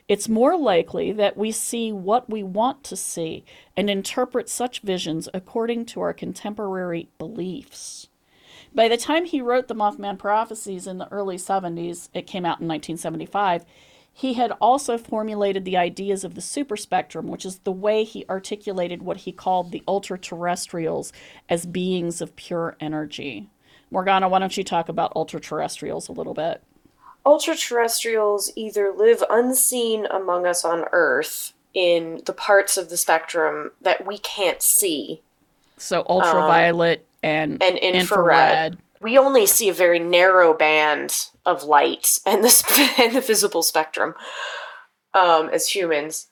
[0.08, 3.44] It's more likely that we see what we want to see
[3.76, 8.08] and interpret such visions according to our contemporary beliefs.
[8.74, 12.62] By the time he wrote the Mothman Prophecies in the early 70s, it came out
[12.62, 13.66] in 1975,
[14.14, 19.02] he had also formulated the ideas of the superspectrum, which is the way he articulated
[19.02, 21.12] what he called the ultra terrestrials
[21.50, 23.50] as beings of pure energy.
[23.90, 26.64] Morgana, why don't you talk about ultra terrestrials a little bit?
[27.26, 33.72] Ultra terrestrials either live unseen among us on Earth in the parts of the spectrum
[33.82, 35.22] that we can't see.
[35.78, 37.96] So ultraviolet um, and, and infrared.
[37.96, 38.78] infrared.
[39.02, 44.16] We only see a very narrow band of light and the, and the visible spectrum
[45.14, 46.28] um, as humans.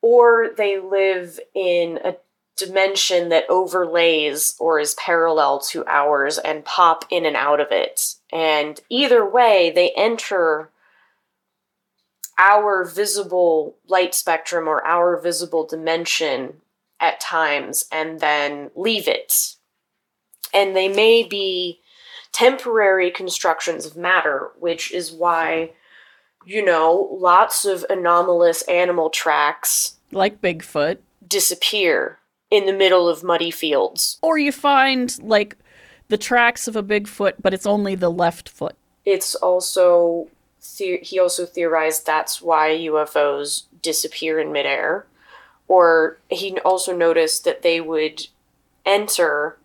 [0.00, 2.14] Or they live in a
[2.56, 8.14] dimension that overlays or is parallel to ours and pop in and out of it.
[8.32, 10.70] And either way, they enter
[12.38, 16.54] our visible light spectrum or our visible dimension
[17.00, 19.54] at times and then leave it.
[20.52, 21.80] And they may be
[22.32, 25.72] temporary constructions of matter, which is why,
[26.44, 29.96] you know, lots of anomalous animal tracks.
[30.12, 30.98] Like Bigfoot.
[31.26, 32.18] Disappear
[32.54, 34.16] in the middle of muddy fields.
[34.22, 35.56] Or you find like
[36.06, 38.76] the tracks of a Bigfoot, but it's only the left foot.
[39.04, 40.28] It's also
[40.78, 45.04] the- he also theorized that's why UFOs disappear in midair.
[45.66, 48.28] Or he also noticed that they would
[48.86, 49.56] enter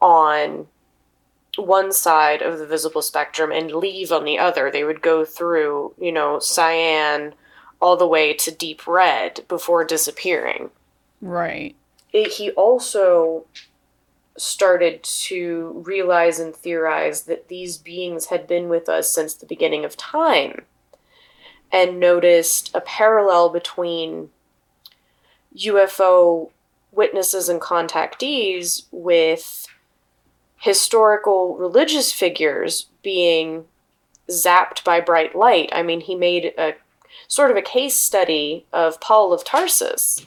[0.00, 0.66] on
[1.56, 4.68] one side of the visible spectrum and leave on the other.
[4.68, 7.34] They would go through, you know, cyan
[7.80, 10.70] all the way to deep red before disappearing.
[11.20, 11.76] Right
[12.12, 13.46] it, he also
[14.36, 19.84] started to realize and theorize that these beings had been with us since the beginning
[19.84, 20.64] of time
[21.70, 24.30] and noticed a parallel between
[25.56, 26.50] UFO
[26.92, 29.66] witnesses and contactees with
[30.56, 33.64] historical religious figures being
[34.28, 35.68] zapped by bright light.
[35.72, 36.74] I mean, he made a
[37.28, 40.26] sort of a case study of Paul of Tarsus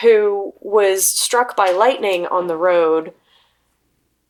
[0.00, 3.12] who was struck by lightning on the road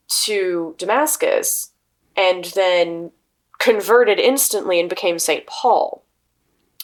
[0.09, 1.71] to Damascus
[2.17, 3.13] and then
[3.59, 5.47] converted instantly and became St.
[5.47, 6.03] Paul.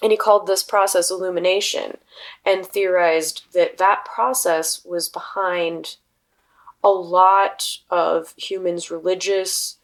[0.01, 1.99] And he called this process illumination
[2.45, 5.97] and theorized that that process was behind
[6.85, 9.79] a lot of humans' religious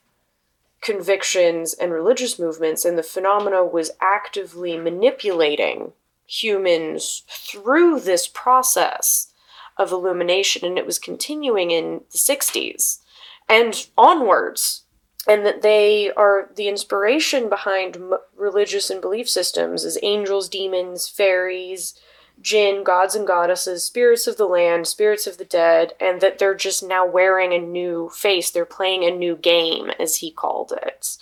[0.80, 5.92] convictions and religious movements, and the phenomena was actively manipulating
[6.26, 9.32] humans through this process
[9.76, 13.00] of illumination, and it was continuing in the 60s
[13.48, 14.82] and onwards.
[15.26, 21.08] And that they are the inspiration behind m- religious and belief systems as angels, demons,
[21.08, 21.98] fairies,
[22.40, 26.54] jinn, gods and goddesses, spirits of the land, spirits of the dead, and that they're
[26.54, 28.50] just now wearing a new face.
[28.50, 31.16] They're playing a new game, as he called it,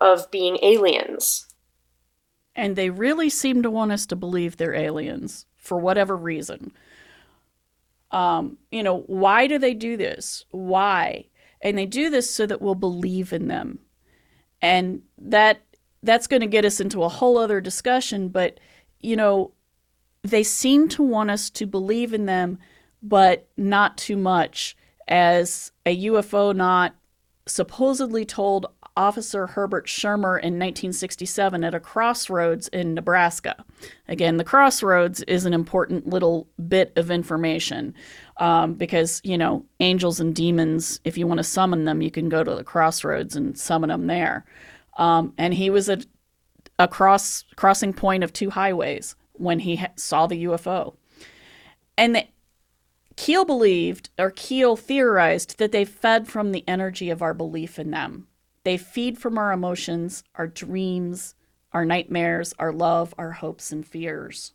[0.00, 1.45] of being aliens.
[2.56, 6.72] And they really seem to want us to believe they're aliens for whatever reason.
[8.10, 10.44] Um, you know, why do they do this?
[10.50, 11.26] Why?
[11.60, 13.78] And they do this so that we'll believe in them.
[14.62, 15.62] And that
[16.02, 18.58] that's going to get us into a whole other discussion, but
[19.00, 19.52] you know,
[20.22, 22.58] they seem to want us to believe in them,
[23.02, 24.76] but not too much.
[25.08, 26.94] As a UFO not
[27.46, 33.64] supposedly told Officer Herbert Schirmer in 1967 at a crossroads in Nebraska.
[34.08, 37.94] Again, the crossroads is an important little bit of information
[38.38, 42.28] um, because, you know, angels and demons, if you want to summon them, you can
[42.28, 44.44] go to the crossroads and summon them there.
[44.96, 46.06] Um, and he was at
[46.78, 50.96] a cross crossing point of two highways when he ha- saw the UFO.
[51.98, 52.26] And the,
[53.16, 57.90] Keel believed, or Keel theorized, that they fed from the energy of our belief in
[57.90, 58.28] them.
[58.66, 61.36] They feed from our emotions, our dreams,
[61.70, 64.54] our nightmares, our love, our hopes, and fears.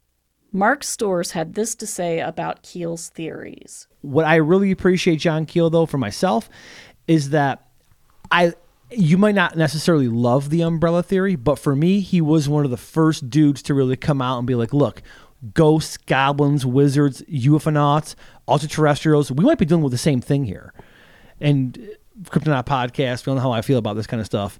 [0.51, 3.87] Mark Storrs had this to say about Keel's theories.
[4.01, 6.49] What I really appreciate John Keel though for myself
[7.07, 7.69] is that
[8.29, 8.51] I
[8.89, 12.71] you might not necessarily love the umbrella theory, but for me, he was one of
[12.71, 15.01] the first dudes to really come out and be like, look,
[15.53, 20.73] ghosts, goblins, wizards, UFOnauts, ultra-terrestrials, we might be dealing with the same thing here.
[21.39, 24.59] And Kryptonaut podcast, you know how I feel about this kind of stuff.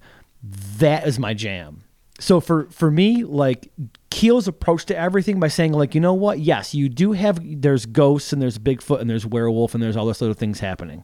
[0.78, 1.84] That is my jam.
[2.20, 3.72] So for for me, like
[4.10, 6.40] Keel's approach to everything by saying, like, you know what?
[6.40, 10.06] Yes, you do have there's ghosts and there's Bigfoot and there's werewolf and there's all
[10.06, 11.04] this other things happening.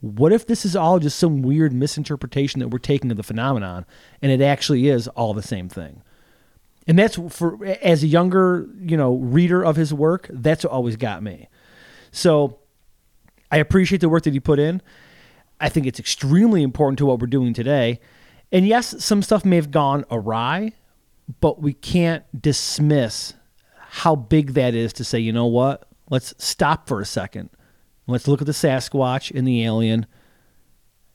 [0.00, 3.84] What if this is all just some weird misinterpretation that we're taking of the phenomenon
[4.22, 6.02] and it actually is all the same thing?
[6.86, 10.96] And that's for as a younger, you know, reader of his work, that's what always
[10.96, 11.48] got me.
[12.12, 12.58] So
[13.50, 14.82] I appreciate the work that he put in.
[15.60, 18.00] I think it's extremely important to what we're doing today.
[18.52, 20.72] And yes, some stuff may have gone awry,
[21.40, 23.34] but we can't dismiss
[23.76, 25.88] how big that is to say, you know what?
[26.10, 27.50] Let's stop for a second.
[28.06, 30.06] Let's look at the Sasquatch and the alien,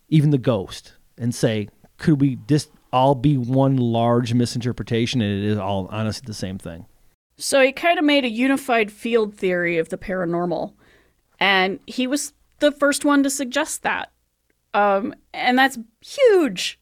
[0.09, 5.49] even the ghost, and say, could we just all be one large misinterpretation and it
[5.49, 6.85] is all honestly the same thing?
[7.37, 10.73] So he kind of made a unified field theory of the paranormal.
[11.39, 14.11] And he was the first one to suggest that.
[14.73, 16.79] Um, and that's huge.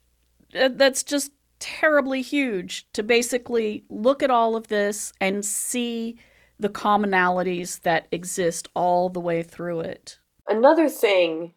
[0.53, 6.17] That's just terribly huge to basically look at all of this and see
[6.59, 10.19] the commonalities that exist all the way through it.
[10.47, 11.53] Another thing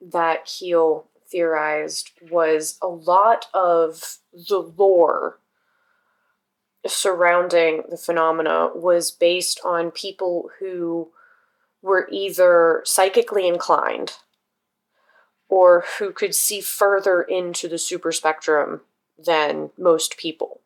[0.00, 5.38] that Keel theorized was a lot of the lore
[6.86, 11.10] surrounding the phenomena was based on people who
[11.80, 14.14] were either psychically inclined
[15.52, 18.80] or who could see further into the super spectrum
[19.22, 20.62] than most people.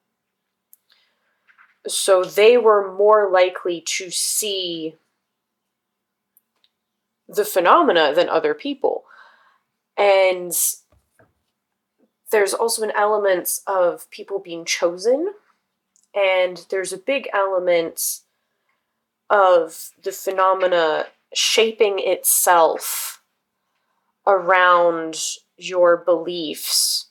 [1.88, 4.94] So they were more likely to see
[7.28, 9.02] the phenomena than other people.
[9.98, 10.52] And
[12.30, 15.32] there's also an element of people being chosen,
[16.14, 18.20] and there's a big element
[19.28, 23.15] of the phenomena shaping itself
[24.26, 25.18] around
[25.56, 27.10] your beliefs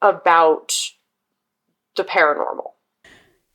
[0.00, 0.72] about
[1.96, 2.72] the paranormal.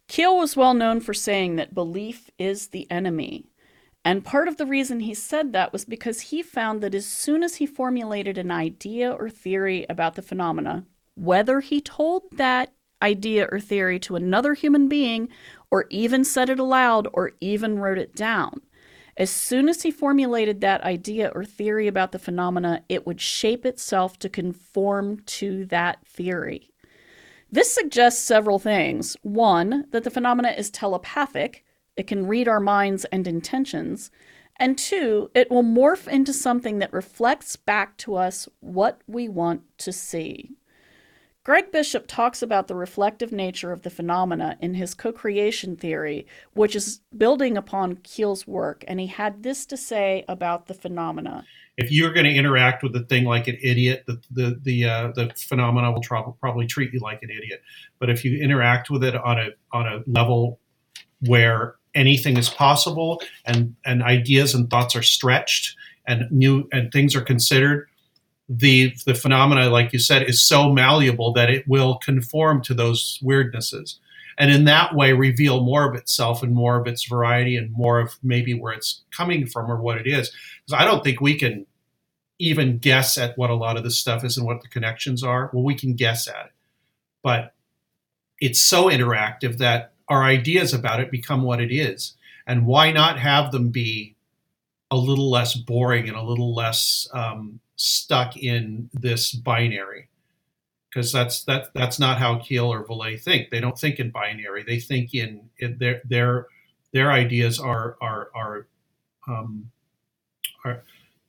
[0.07, 3.45] Keel was well known for saying that belief is the enemy.
[4.05, 7.43] And part of the reason he said that was because he found that as soon
[7.43, 13.47] as he formulated an idea or theory about the phenomena, whether he told that idea
[13.51, 15.29] or theory to another human being,
[15.69, 18.61] or even said it aloud, or even wrote it down,
[19.17, 23.65] as soon as he formulated that idea or theory about the phenomena, it would shape
[23.65, 26.71] itself to conform to that theory.
[27.51, 29.17] This suggests several things.
[29.23, 31.63] One, that the phenomena is telepathic,
[31.95, 34.11] it can read our minds and intentions.
[34.57, 39.61] And two, it will morph into something that reflects back to us what we want
[39.79, 40.57] to see.
[41.47, 46.27] Greg Bishop talks about the reflective nature of the phenomena in his co creation theory,
[46.51, 51.45] which is building upon Keel's work, and he had this to say about the phenomena.
[51.77, 55.11] If you're going to interact with the thing like an idiot, the the the, uh,
[55.15, 57.63] the phenomena will tro- probably treat you like an idiot.
[57.97, 60.59] But if you interact with it on a on a level
[61.21, 67.15] where anything is possible and, and ideas and thoughts are stretched and new and things
[67.15, 67.87] are considered,
[68.49, 73.19] the the phenomena, like you said, is so malleable that it will conform to those
[73.23, 73.95] weirdnesses.
[74.37, 77.99] And in that way, reveal more of itself and more of its variety and more
[77.99, 80.31] of maybe where it's coming from or what it is.
[80.65, 81.65] Because I don't think we can
[82.39, 85.49] even guess at what a lot of this stuff is and what the connections are.
[85.51, 86.51] Well, we can guess at it,
[87.23, 87.55] but
[88.39, 92.13] it's so interactive that our ideas about it become what it is.
[92.45, 94.15] And why not have them be
[94.91, 100.09] a little less boring and a little less um, stuck in this binary?
[100.89, 103.49] Because that's that that's not how Keel or Vallée think.
[103.49, 104.63] They don't think in binary.
[104.63, 106.47] They think in, in their their
[106.93, 108.67] their ideas are are are
[109.27, 109.71] um,
[110.63, 110.83] are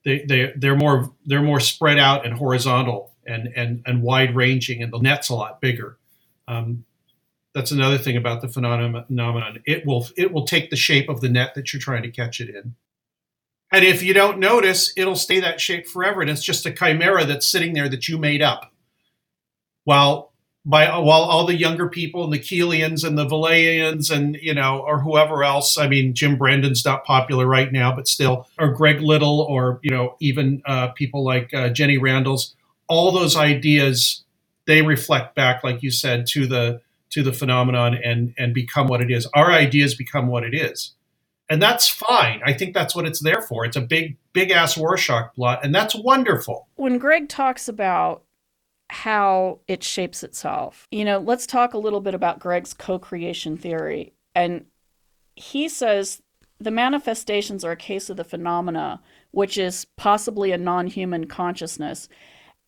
[0.04, 4.82] they, they they're more they're more spread out and horizontal and and and wide ranging,
[4.82, 5.98] and the net's a lot bigger.
[6.46, 6.84] Um,
[7.54, 9.62] that's another thing about the phenomenon.
[9.66, 12.40] It will it will take the shape of the net that you're trying to catch
[12.40, 12.74] it in.
[13.72, 16.22] And if you don't notice, it'll stay that shape forever.
[16.22, 18.72] And it's just a chimera that's sitting there that you made up.
[19.84, 20.32] While
[20.66, 24.80] by while all the younger people and the Keelians and the Valléans and you know
[24.80, 29.00] or whoever else, I mean Jim Brandon's not popular right now, but still, or Greg
[29.02, 32.54] Little or you know even uh, people like uh, Jenny Randles,
[32.88, 34.24] all those ideas
[34.66, 39.02] they reflect back, like you said, to the to the phenomenon and and become what
[39.02, 39.26] it is.
[39.34, 40.94] Our ideas become what it is.
[41.50, 42.40] And that's fine.
[42.44, 43.64] I think that's what it's there for.
[43.64, 46.68] It's a big, big ass Rorschach blot, and that's wonderful.
[46.76, 48.22] When Greg talks about
[48.90, 50.86] how it shapes itself.
[50.90, 54.14] You know, let's talk a little bit about Greg's co creation theory.
[54.34, 54.66] And
[55.36, 56.22] he says
[56.58, 62.08] the manifestations are a case of the phenomena, which is possibly a non human consciousness,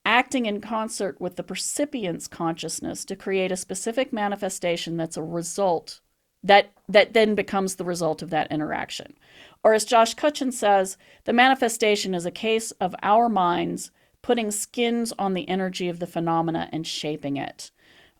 [0.04, 6.00] acting in concert with the percipient's consciousness to create a specific manifestation that's a result
[6.42, 9.14] that that then becomes the result of that interaction.
[9.62, 13.90] Or as Josh Cutchin says, the manifestation is a case of our minds
[14.22, 17.70] putting skins on the energy of the phenomena and shaping it.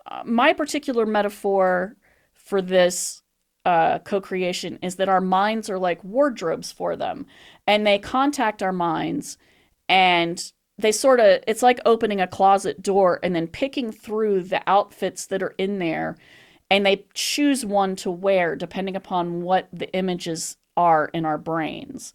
[0.07, 1.97] Uh, my particular metaphor
[2.33, 3.23] for this
[3.65, 7.27] uh, co creation is that our minds are like wardrobes for them,
[7.67, 9.37] and they contact our minds
[9.89, 14.63] and they sort of, it's like opening a closet door and then picking through the
[14.67, 16.17] outfits that are in there,
[16.71, 22.15] and they choose one to wear depending upon what the images are in our brains.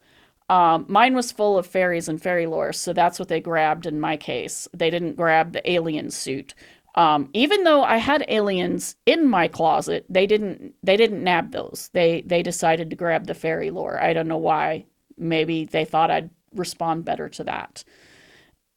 [0.50, 4.00] Um, mine was full of fairies and fairy lore, so that's what they grabbed in
[4.00, 4.68] my case.
[4.74, 6.54] They didn't grab the alien suit.
[6.94, 11.90] Um, even though I had aliens in my closet, they didn't they didn't nab those.
[11.94, 14.02] They they decided to grab the fairy lore.
[14.02, 14.86] I don't know why.
[15.18, 17.84] Maybe they thought I'd respond better to that.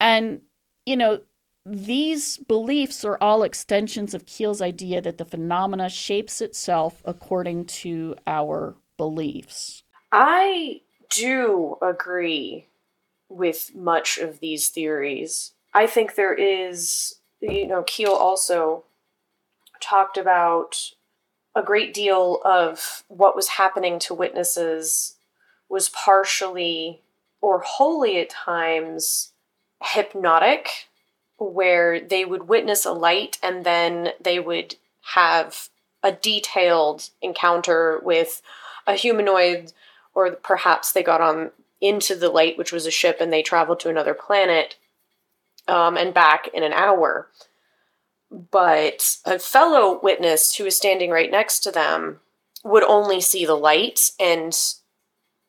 [0.01, 0.41] And
[0.85, 1.21] you know,
[1.65, 8.15] these beliefs are all extensions of Keel's idea that the phenomena shapes itself according to
[8.25, 9.83] our beliefs.
[10.11, 12.67] I do agree
[13.29, 15.53] with much of these theories.
[15.73, 18.85] I think there is, you know, Keel also
[19.79, 20.91] talked about
[21.55, 25.15] a great deal of what was happening to witnesses
[25.67, 27.01] was partially
[27.41, 29.33] or wholly at times
[29.81, 30.88] hypnotic,
[31.39, 34.75] where they would witness a light and then they would
[35.13, 35.69] have
[36.03, 38.41] a detailed encounter with
[38.85, 39.71] a humanoid
[40.13, 43.79] or perhaps they got on into the light, which was a ship, and they traveled
[43.79, 44.75] to another planet
[45.67, 47.29] um, and back in an hour.
[48.29, 52.19] But a fellow witness who was standing right next to them
[52.63, 54.55] would only see the light and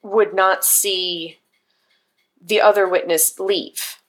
[0.02, 1.38] would not see
[2.40, 3.99] the other witness leave.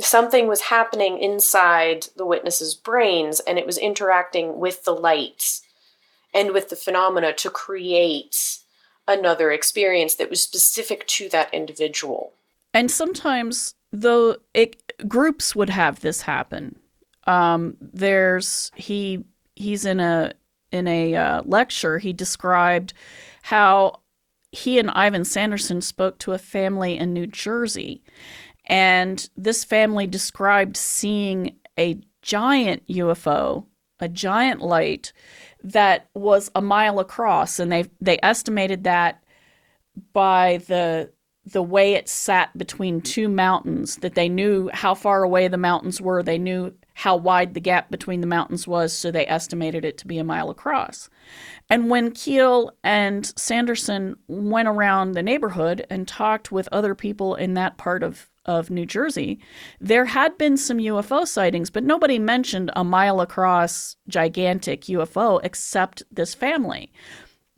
[0.00, 5.62] Something was happening inside the witness's brains, and it was interacting with the lights
[6.34, 8.58] and with the phenomena to create
[9.08, 12.32] another experience that was specific to that individual.
[12.74, 16.78] And sometimes, though, it, groups would have this happen.
[17.26, 19.24] Um, there's he
[19.54, 20.34] he's in a
[20.72, 21.98] in a uh, lecture.
[21.98, 22.92] He described
[23.42, 24.00] how
[24.52, 28.02] he and Ivan Sanderson spoke to a family in New Jersey,
[28.66, 33.66] and this family described seeing a giant UFO,
[34.00, 35.12] a giant light
[35.62, 39.22] that was a mile across, and they they estimated that
[40.12, 41.10] by the
[41.44, 46.00] the way it sat between two mountains that they knew how far away the mountains
[46.00, 46.20] were.
[46.20, 50.08] They knew how wide the gap between the mountains was so they estimated it to
[50.08, 51.08] be a mile across.
[51.70, 57.54] And when keel and sanderson went around the neighborhood and talked with other people in
[57.54, 59.38] that part of of New Jersey,
[59.80, 66.02] there had been some UFO sightings, but nobody mentioned a mile across gigantic UFO except
[66.10, 66.90] this family.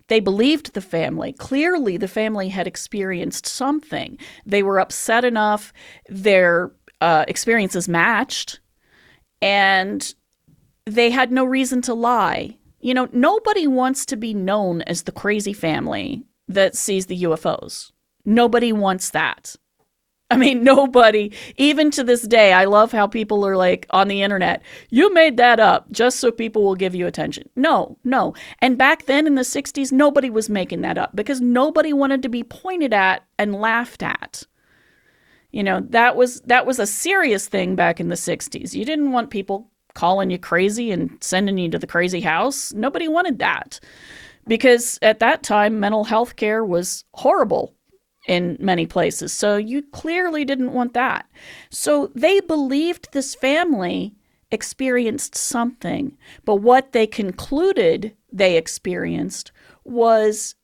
[0.09, 1.33] They believed the family.
[1.35, 4.19] Clearly, the family had experienced something.
[4.45, 5.73] They were upset enough,
[6.09, 8.61] their uh, experiences matched,
[9.41, 10.15] and
[10.87, 12.57] they had no reason to lie.
[12.81, 17.93] You know, nobody wants to be known as the crazy family that sees the UFOs.
[18.25, 19.57] Nobody wants that.
[20.31, 24.23] I mean, nobody, even to this day, I love how people are like on the
[24.23, 27.49] internet, you made that up just so people will give you attention.
[27.57, 28.35] No, no.
[28.61, 32.29] And back then in the 60s, nobody was making that up because nobody wanted to
[32.29, 34.45] be pointed at and laughed at.
[35.51, 38.75] You know, that was that was a serious thing back in the 60s.
[38.75, 42.73] You didn't want people calling you crazy and sending you to the crazy house.
[42.75, 43.81] Nobody wanted that.
[44.47, 47.75] Because at that time mental health care was horrible
[48.29, 49.33] in many places.
[49.33, 51.27] So you clearly didn't want that.
[51.71, 54.15] So they believed this family
[54.51, 59.51] experienced something, but what they concluded they experienced
[59.85, 60.55] was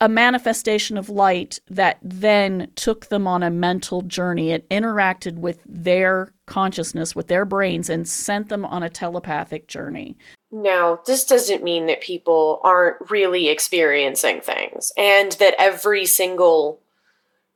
[0.00, 4.50] a manifestation of light that then took them on a mental journey.
[4.50, 10.16] It interacted with their consciousness, with their brains, and sent them on a telepathic journey.
[10.50, 16.81] Now, this doesn't mean that people aren't really experiencing things and that every single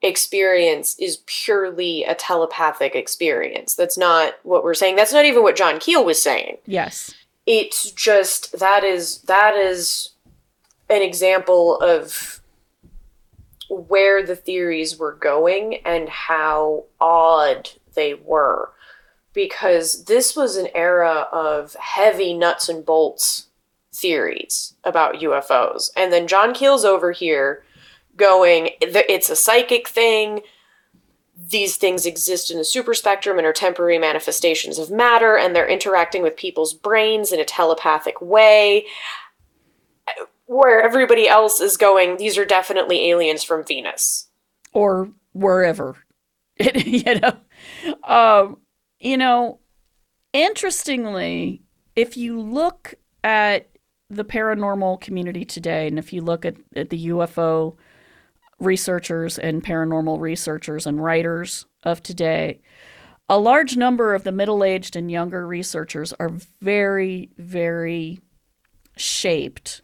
[0.06, 3.74] experience is purely a telepathic experience.
[3.74, 4.96] That's not what we're saying.
[4.96, 6.58] That's not even what John Keel was saying.
[6.66, 7.14] Yes.
[7.46, 10.10] It's just that is that is
[10.88, 12.40] an example of
[13.68, 18.70] where the theories were going and how odd they were
[19.32, 23.48] because this was an era of heavy nuts and bolts
[23.92, 25.90] theories about UFOs.
[25.96, 27.62] And then John Keel's over here
[28.16, 30.40] going, it's a psychic thing.
[31.36, 35.68] These things exist in the super spectrum and are temporary manifestations of matter, and they're
[35.68, 38.86] interacting with people's brains in a telepathic way.
[40.46, 44.28] Where everybody else is going, these are definitely aliens from Venus.
[44.72, 45.96] Or wherever.
[46.58, 47.36] you know?
[48.04, 48.58] Um,
[49.00, 49.58] you know,
[50.32, 51.62] interestingly,
[51.96, 52.94] if you look
[53.24, 53.68] at
[54.08, 57.76] the paranormal community today, and if you look at, at the UFO
[58.58, 62.60] researchers and paranormal researchers and writers of today,
[63.28, 68.20] a large number of the middle aged and younger researchers are very, very
[68.96, 69.82] shaped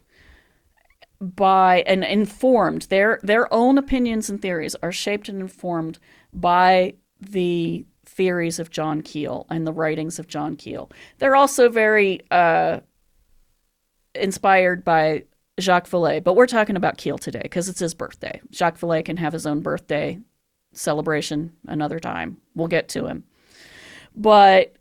[1.19, 5.97] by and informed their their own opinions and theories are shaped and informed
[6.33, 10.91] by the theories of John Keel and the writings of John Keel.
[11.19, 12.81] They're also very uh,
[14.13, 15.23] inspired by
[15.59, 18.41] Jacques Vallée, but we're talking about Keel today because it's his birthday.
[18.51, 20.19] Jacques Vallée can have his own birthday
[20.73, 22.37] celebration another time.
[22.55, 23.23] We'll get to him.
[24.15, 24.75] But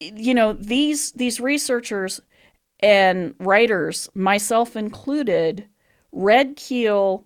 [0.00, 2.20] you know, these these researchers
[2.80, 5.66] and writers, myself included,
[6.12, 7.24] read Keel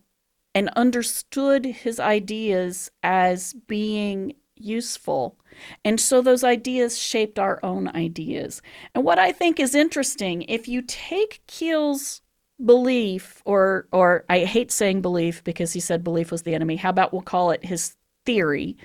[0.54, 5.36] and understood his ideas as being useful.
[5.84, 8.60] And so those ideas shaped our own ideas.
[8.94, 12.22] And what I think is interesting, if you take Keel's
[12.64, 16.76] belief or or I hate saying belief because he said belief was the enemy.
[16.76, 17.96] How about we'll call it his
[18.26, 18.76] theory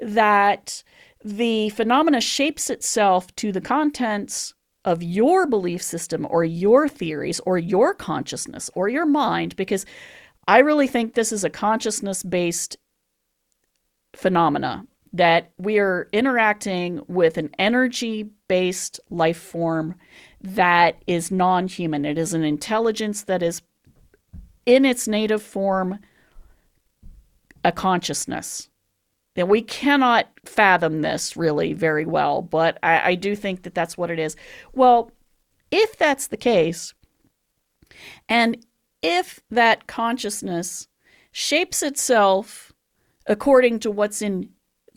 [0.00, 0.82] that
[1.24, 4.54] the phenomena shapes itself to the contents
[4.84, 9.84] of your belief system or your theories or your consciousness or your mind because
[10.46, 12.76] I really think this is a consciousness based
[14.14, 19.94] phenomena that we are interacting with an energy based life form
[20.40, 22.04] that is non human.
[22.04, 23.62] It is an intelligence that is,
[24.66, 25.98] in its native form,
[27.64, 28.68] a consciousness.
[29.36, 33.96] And we cannot fathom this really very well, but I, I do think that that's
[33.96, 34.34] what it is.
[34.72, 35.12] Well,
[35.70, 36.92] if that's the case,
[38.28, 38.64] and
[39.00, 40.88] if that consciousness
[41.30, 42.72] shapes itself
[43.26, 44.50] according to what's in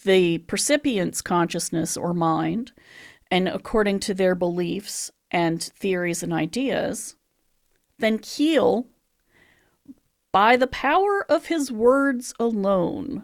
[0.04, 2.72] the percipient's consciousness or mind,
[3.30, 7.16] and according to their beliefs and theories and ideas,
[7.98, 8.88] then Keel,
[10.32, 13.24] by the power of his words alone,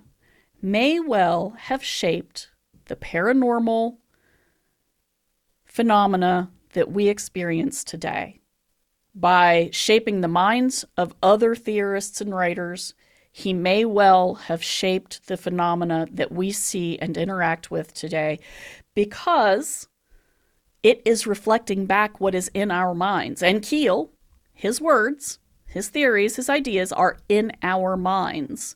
[0.61, 2.49] may well have shaped
[2.85, 3.97] the paranormal
[5.65, 8.39] phenomena that we experience today.
[9.13, 12.93] By shaping the minds of other theorists and writers,
[13.31, 18.39] he may well have shaped the phenomena that we see and interact with today
[18.95, 19.87] because
[20.83, 23.41] it is reflecting back what is in our minds.
[23.43, 24.11] And Keel,
[24.53, 28.75] his words, his theories, his ideas are in our minds.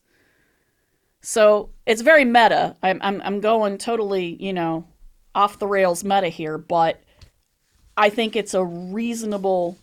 [1.21, 2.75] So it's very meta.
[2.81, 4.87] I'm, I'm, I'm going totally, you know,
[5.33, 7.01] off the rails meta here, but
[7.95, 9.77] I think it's a reasonable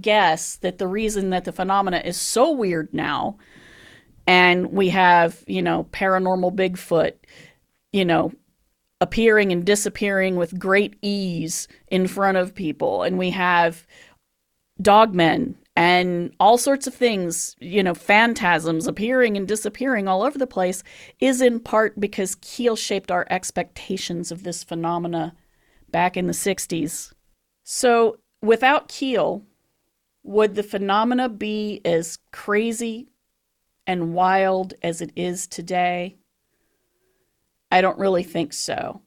[0.00, 3.38] guess that the reason that the phenomena is so weird now,
[4.26, 7.12] and we have, you know, paranormal Bigfoot,
[7.92, 8.32] you know,
[9.00, 13.86] appearing and disappearing with great ease in front of people, and we have
[14.80, 20.46] dogmen and all sorts of things, you know, phantasms appearing and disappearing all over the
[20.46, 20.82] place,
[21.20, 25.34] is in part because Keel shaped our expectations of this phenomena
[25.90, 27.12] back in the 60s.
[27.62, 29.42] So, without Keel,
[30.22, 33.08] would the phenomena be as crazy
[33.86, 36.16] and wild as it is today?
[37.70, 39.00] I don't really think so.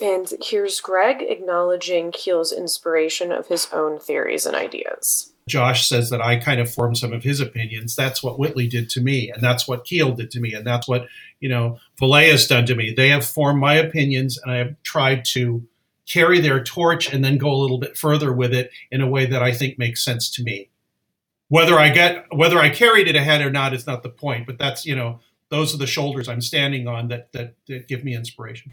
[0.00, 5.32] And here's Greg acknowledging Keel's inspiration of his own theories and ideas.
[5.48, 7.96] Josh says that I kind of formed some of his opinions.
[7.96, 10.86] That's what Whitley did to me, and that's what Keel did to me, and that's
[10.86, 11.06] what
[11.40, 12.92] you know has done to me.
[12.92, 15.66] They have formed my opinions, and I have tried to
[16.06, 19.26] carry their torch and then go a little bit further with it in a way
[19.26, 20.68] that I think makes sense to me.
[21.48, 24.58] Whether I get whether I carried it ahead or not is not the point, but
[24.58, 25.20] that's you know
[25.52, 28.72] those are the shoulders I'm standing on that that, that give me inspiration.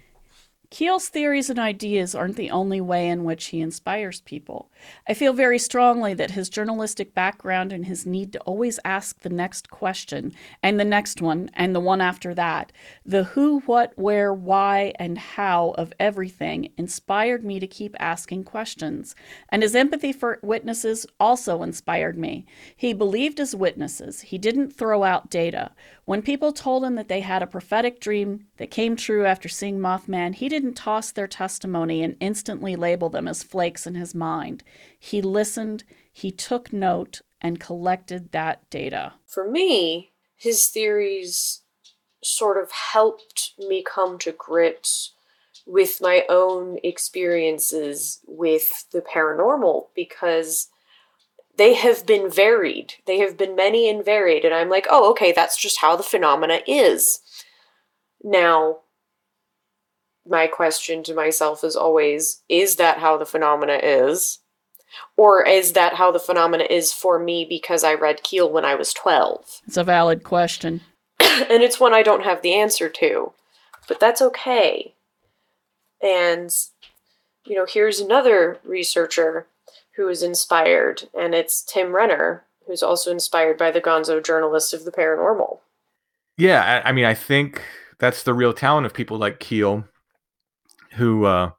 [0.72, 4.70] Keel's theories and ideas aren't the only way in which he inspires people.
[5.08, 9.30] I feel very strongly that his journalistic background and his need to always ask the
[9.30, 12.72] next question, and the next one, and the one after that,
[13.04, 19.16] the who, what, where, why, and how of everything inspired me to keep asking questions.
[19.50, 22.46] And his empathy for witnesses also inspired me.
[22.76, 25.72] He believed his witnesses, he didn't throw out data.
[26.06, 29.78] When people told him that they had a prophetic dream that came true after seeing
[29.78, 34.64] Mothman, he didn't toss their testimony and instantly label them as flakes in his mind.
[34.98, 39.14] He listened, he took note, and collected that data.
[39.26, 41.62] For me, his theories
[42.24, 45.14] sort of helped me come to grips
[45.66, 50.68] with my own experiences with the paranormal because
[51.58, 52.94] they have been varied.
[53.06, 54.46] They have been many and varied.
[54.46, 57.20] And I'm like, oh, okay, that's just how the phenomena is.
[58.24, 58.80] Now,
[60.30, 64.40] my question to myself is always is that how the phenomena is?
[65.18, 68.76] Or is that how the phenomena is for me because I read Keel when I
[68.76, 69.62] was 12?
[69.68, 70.82] It's a valid question.
[71.20, 73.34] and it's one I don't have the answer to.
[73.88, 74.94] But that's okay.
[76.02, 76.56] And,
[77.46, 79.48] you know, here's another researcher
[79.96, 84.86] who is inspired, and it's Tim Renner, who's also inspired by the gonzo journalist of
[84.86, 85.60] the paranormal.
[86.38, 87.62] Yeah, I, I mean, I think
[87.98, 89.84] that's the real talent of people like Keel,
[90.94, 91.52] who uh,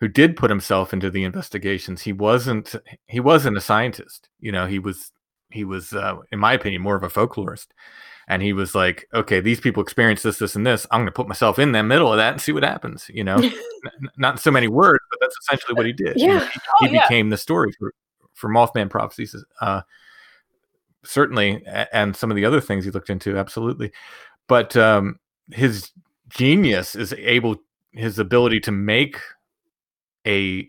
[0.00, 2.02] who did put himself into the investigations.
[2.02, 2.74] He wasn't
[3.06, 4.66] he wasn't a scientist, you know.
[4.66, 5.12] He was
[5.50, 7.68] he was, uh, in my opinion, more of a folklorist
[8.28, 10.86] and he was like, "Okay, these people experience this, this, and this.
[10.90, 13.24] I'm going to put myself in the middle of that and see what happens." You
[13.24, 13.52] know, N-
[14.16, 16.16] not so many words, but that's essentially what he did.
[16.16, 16.40] Yeah,
[16.80, 17.30] he, he oh, became yeah.
[17.30, 17.92] the story for
[18.34, 19.34] for Mothman prophecies.
[19.60, 19.82] Uh,
[21.04, 23.92] certainly, and some of the other things he looked into, absolutely.
[24.48, 25.18] But um,
[25.50, 25.90] his
[26.28, 27.56] genius is able,
[27.92, 29.18] his ability to make
[30.26, 30.68] a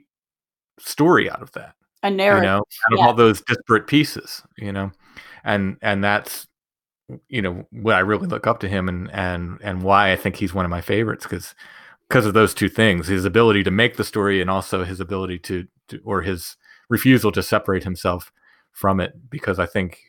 [0.80, 2.98] story out of that, a narrative, you know, out yeah.
[2.98, 4.92] of all those disparate pieces, you know,
[5.44, 6.48] and and that's
[7.28, 10.36] you know what I really look up to him and and and why I think
[10.36, 11.54] he's one of my favorites because
[12.08, 15.40] because of those two things his ability to make the story and also his ability
[15.40, 16.56] to, to or his
[16.90, 18.32] refusal to separate himself
[18.72, 20.00] from it because I think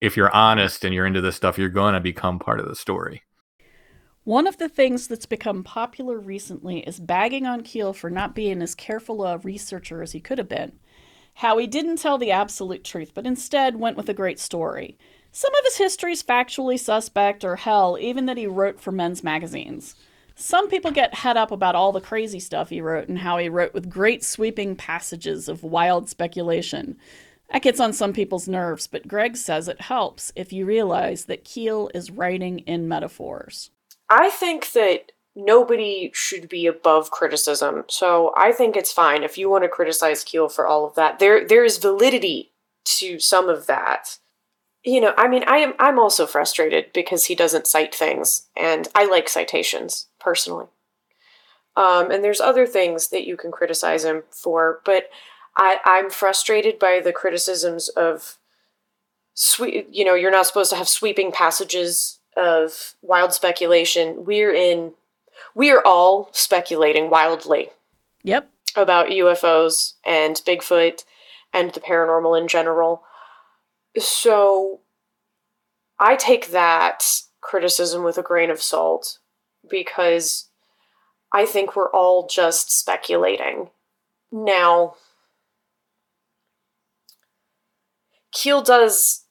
[0.00, 2.76] if you're honest and you're into this stuff you're going to become part of the
[2.76, 3.22] story.
[4.28, 8.60] One of the things that's become popular recently is bagging on Keel for not being
[8.60, 10.72] as careful a researcher as he could have been.
[11.36, 14.98] How he didn't tell the absolute truth, but instead went with a great story.
[15.32, 19.24] Some of his history is factually suspect, or hell, even that he wrote for men's
[19.24, 19.94] magazines.
[20.34, 23.48] Some people get head up about all the crazy stuff he wrote and how he
[23.48, 26.98] wrote with great sweeping passages of wild speculation.
[27.50, 31.44] That gets on some people's nerves, but Greg says it helps if you realize that
[31.44, 33.70] Keel is writing in metaphors.
[34.10, 37.84] I think that nobody should be above criticism.
[37.88, 41.18] So I think it's fine if you want to criticize Keel for all of that.
[41.18, 42.52] There there is validity
[42.84, 44.18] to some of that
[44.84, 48.88] you know, I mean, I am I'm also frustrated because he doesn't cite things, and
[48.94, 50.66] I like citations personally.
[51.76, 55.10] Um, and there's other things that you can criticize him for, but
[55.56, 58.38] I I'm frustrated by the criticisms of
[59.34, 59.88] sweet.
[59.90, 64.24] You know, you're not supposed to have sweeping passages of wild speculation.
[64.24, 64.94] We're in.
[65.54, 67.70] We are all speculating wildly.
[68.22, 68.48] Yep.
[68.76, 71.04] About UFOs and Bigfoot
[71.52, 73.02] and the paranormal in general
[73.96, 74.80] so
[75.98, 77.02] I take that
[77.40, 79.18] criticism with a grain of salt
[79.68, 80.48] because
[81.32, 83.70] I think we're all just speculating.
[84.30, 84.94] Now,
[88.32, 89.24] Keel does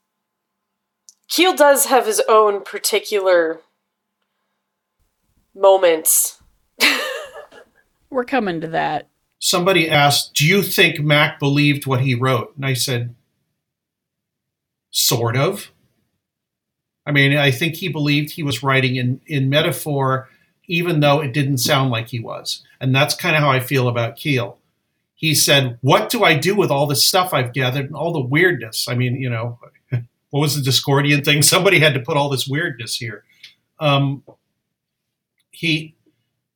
[1.27, 3.61] Keel does have his own particular
[5.53, 6.41] moments.
[8.09, 9.09] We're coming to that.
[9.39, 13.13] Somebody asked, "Do you think Mac believed what he wrote?" And I said,
[14.89, 15.71] "Sort of."
[17.05, 20.29] I mean, I think he believed he was writing in in metaphor,
[20.67, 22.63] even though it didn't sound like he was.
[22.79, 24.57] And that's kind of how I feel about Keel.
[25.13, 28.21] He said, "What do I do with all this stuff I've gathered and all the
[28.21, 29.59] weirdness?" I mean, you know,
[30.29, 31.41] what was the Discordian thing?
[31.43, 33.23] Somebody had to put all this weirdness here.
[33.79, 34.23] Um,
[35.51, 35.95] he,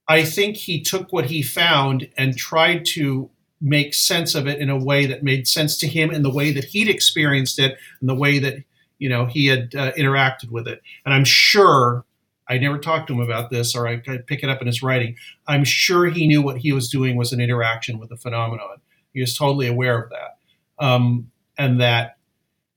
[0.08, 3.30] I think he took what he found and tried to
[3.62, 6.52] make sense of it in a way that made sense to him in the way
[6.52, 8.56] that he'd experienced it and the way that
[8.98, 12.04] you know he had uh, interacted with it and i'm sure
[12.50, 14.82] i never talked to him about this or i could pick it up in his
[14.82, 15.16] writing
[15.48, 18.78] i'm sure he knew what he was doing was an interaction with the phenomenon
[19.14, 20.38] he was totally aware of that
[20.84, 22.18] um, and that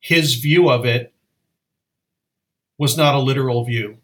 [0.05, 1.15] his view of it
[2.77, 3.97] was not a literal view.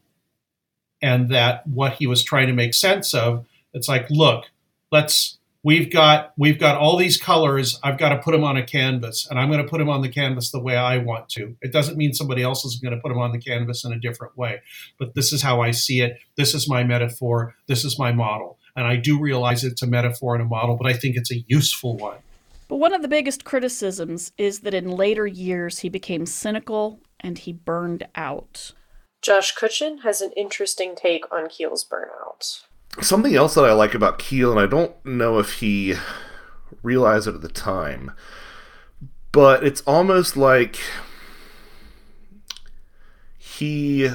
[1.02, 4.46] And that what he was trying to make sense of it's like look
[4.90, 7.78] let's we've got we've got all these colors.
[7.82, 10.00] I've got to put them on a canvas and i'm going to put them on
[10.00, 11.54] the canvas the way i want to.
[11.60, 13.98] It doesn't mean somebody else is going to put them on the canvas in a
[13.98, 14.62] different way
[14.98, 16.18] but this is how i see it.
[16.34, 17.56] This is my metaphor.
[17.66, 18.58] This is my model.
[18.74, 21.44] And i do realize it's a metaphor and a model but i think it's a
[21.46, 22.20] useful one
[22.70, 27.36] But one of the biggest criticisms is that in later years he became cynical and
[27.36, 28.70] he burned out.
[29.20, 32.62] Josh Cutchin has an interesting take on Keel's burnout.
[33.00, 35.96] Something else that I like about Keel, and I don't know if he
[36.80, 38.12] realized it at the time,
[39.32, 40.78] but it's almost like
[43.36, 44.10] he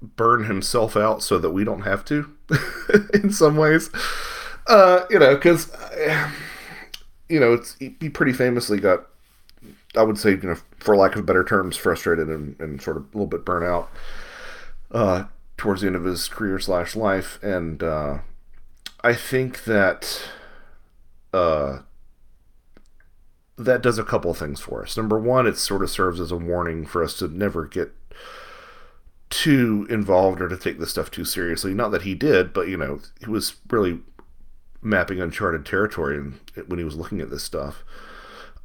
[0.00, 2.32] burned himself out so that we don't have to,
[3.14, 3.90] in some ways.
[4.66, 5.70] Uh, you know, because
[7.32, 9.06] you know, it's he pretty famously got,
[9.96, 13.04] I would say, you know, for lack of better terms, frustrated and, and sort of
[13.04, 13.90] a little bit burnt out
[14.90, 15.24] uh,
[15.56, 18.18] towards the end of his career slash life, and uh,
[19.02, 20.28] I think that
[21.32, 21.78] uh,
[23.56, 24.94] that does a couple things for us.
[24.98, 27.92] Number one, it sort of serves as a warning for us to never get
[29.30, 31.72] too involved or to take this stuff too seriously.
[31.72, 34.00] Not that he did, but you know, he was really
[34.82, 36.20] mapping uncharted territory
[36.66, 37.84] when he was looking at this stuff.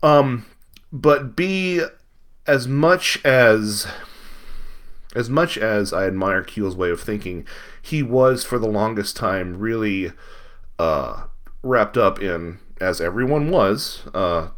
[0.04, 0.46] Um,
[0.92, 1.84] but B,
[2.46, 3.88] as much as
[5.16, 7.46] as much as I admire Keel's way of thinking,
[7.82, 10.12] he was for the longest time really
[10.78, 11.24] uh,
[11.64, 14.50] wrapped up in, as everyone was, uh,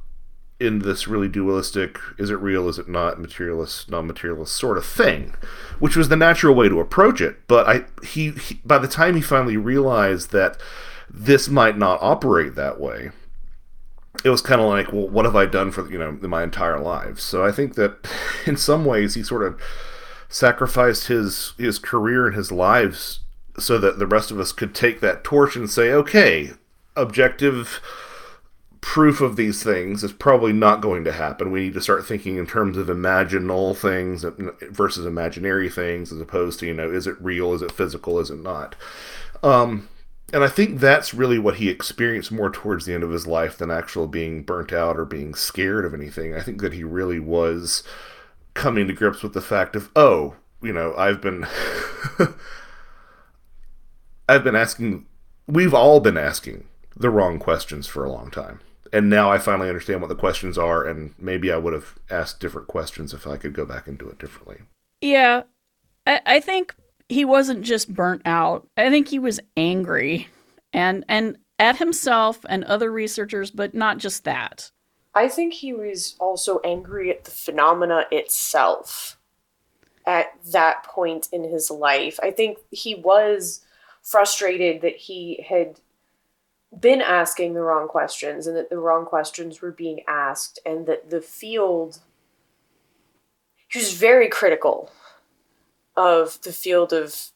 [0.60, 5.34] in this really dualistic, is it real, is it not, materialist, non-materialist sort of thing,
[5.80, 7.38] which was the natural way to approach it.
[7.48, 10.60] But I, he, he by the time he finally realized that
[11.10, 13.12] this might not operate that way,
[14.24, 16.80] it was kind of like, well, what have I done for you know my entire
[16.80, 17.20] life?
[17.20, 18.08] So I think that
[18.46, 19.60] in some ways he sort of
[20.28, 23.22] sacrificed his his career and his lives
[23.58, 26.52] so that the rest of us could take that torch and say, okay,
[26.96, 27.82] objective
[28.82, 31.52] proof of these things is probably not going to happen.
[31.52, 34.24] We need to start thinking in terms of imaginal things
[34.72, 37.54] versus imaginary things, as opposed to you know, is it real?
[37.54, 38.20] Is it physical?
[38.20, 38.76] Is it not?
[39.44, 39.90] Um,
[40.34, 43.58] and I think that's really what he experienced more towards the end of his life
[43.58, 46.36] than actual being burnt out or being scared of anything.
[46.36, 47.84] I think that he really was
[48.54, 51.48] coming to grips with the fact of, oh, you know, I've been
[54.30, 55.06] I've been asking
[55.48, 56.66] we've all been asking
[56.96, 58.60] the wrong questions for a long time.
[58.92, 62.40] And now I finally understand what the questions are and maybe I would have asked
[62.40, 64.58] different questions if I could go back and do it differently.
[65.02, 65.44] Yeah.
[66.06, 66.76] I, I think
[67.10, 68.68] he wasn't just burnt out.
[68.78, 70.28] I think he was angry
[70.72, 74.72] and and at himself and other researchers, but not just that.
[75.14, 79.18] I think he was also angry at the phenomena itself
[80.06, 82.20] at that point in his life.
[82.22, 83.66] I think he was
[84.02, 85.80] frustrated that he had
[86.80, 91.10] been asking the wrong questions and that the wrong questions were being asked and that
[91.10, 92.00] the field
[93.68, 94.92] he was very critical
[96.00, 97.32] of the field of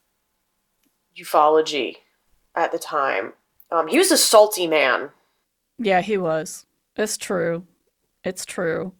[1.16, 1.96] ufology
[2.54, 3.34] at the time.
[3.70, 5.10] Um, he was a salty man.
[5.78, 6.64] Yeah, he was.
[6.96, 7.66] It's true.
[8.24, 8.94] It's true.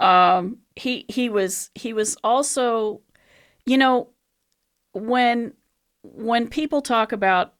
[0.00, 3.02] Um, he he was he was also,
[3.66, 4.08] you know,
[4.92, 5.52] when
[6.02, 7.54] when people talk about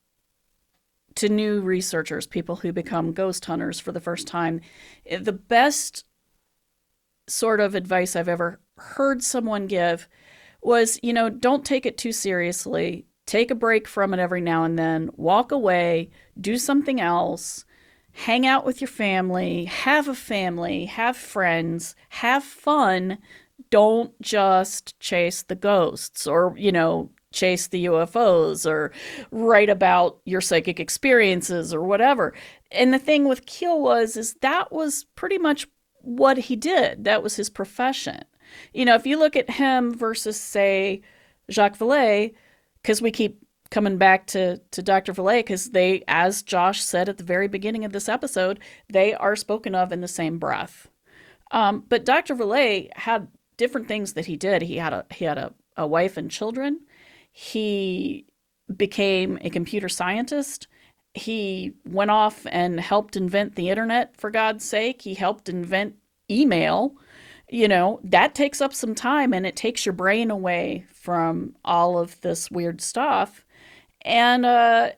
[1.17, 4.61] to new researchers, people who become ghost hunters for the first time,
[5.21, 6.05] the best
[7.27, 10.09] sort of advice I've ever heard someone give
[10.69, 13.07] was, you know, don't take it too seriously.
[13.25, 15.09] Take a break from it every now and then.
[15.17, 17.65] Walk away, do something else,
[18.13, 23.17] hang out with your family, have a family, have friends, have fun.
[23.71, 28.93] Don't just chase the ghosts or, you know, chase the UFOs or
[29.31, 32.35] write about your psychic experiences or whatever.
[32.71, 35.67] And the thing with Keel was is that was pretty much
[36.03, 37.05] what he did.
[37.05, 38.23] That was his profession.
[38.73, 41.03] You know, if you look at him versus say
[41.51, 42.35] Jacques Vallée,
[42.83, 45.13] because we keep coming back to to Dr.
[45.13, 49.37] Vallée because they, as Josh said at the very beginning of this episode, they are
[49.37, 50.89] spoken of in the same breath.
[51.51, 52.35] Um, but Dr.
[52.35, 54.63] Vallée had different things that he did.
[54.63, 56.81] He had a he had a, a wife and children.
[57.33, 58.27] He
[58.75, 60.67] became a computer scientist.
[61.15, 65.03] He went off and helped invent the internet, for God's sake.
[65.03, 65.97] He helped invent
[66.31, 66.95] email.
[67.51, 71.99] You know, that takes up some time and it takes your brain away from all
[71.99, 73.45] of this weird stuff.
[74.03, 74.91] And uh,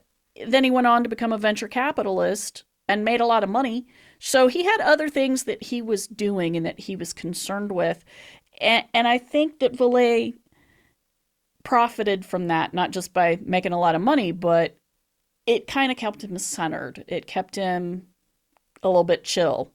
[0.45, 3.87] then he went on to become a venture capitalist and made a lot of money.
[4.19, 8.03] So he had other things that he was doing and that he was concerned with.
[8.59, 10.35] And, and I think that Vallée
[11.63, 14.77] profited from that, not just by making a lot of money, but
[15.45, 17.03] it kind of kept him centered.
[17.07, 18.07] It kept him
[18.83, 19.71] a little bit chill.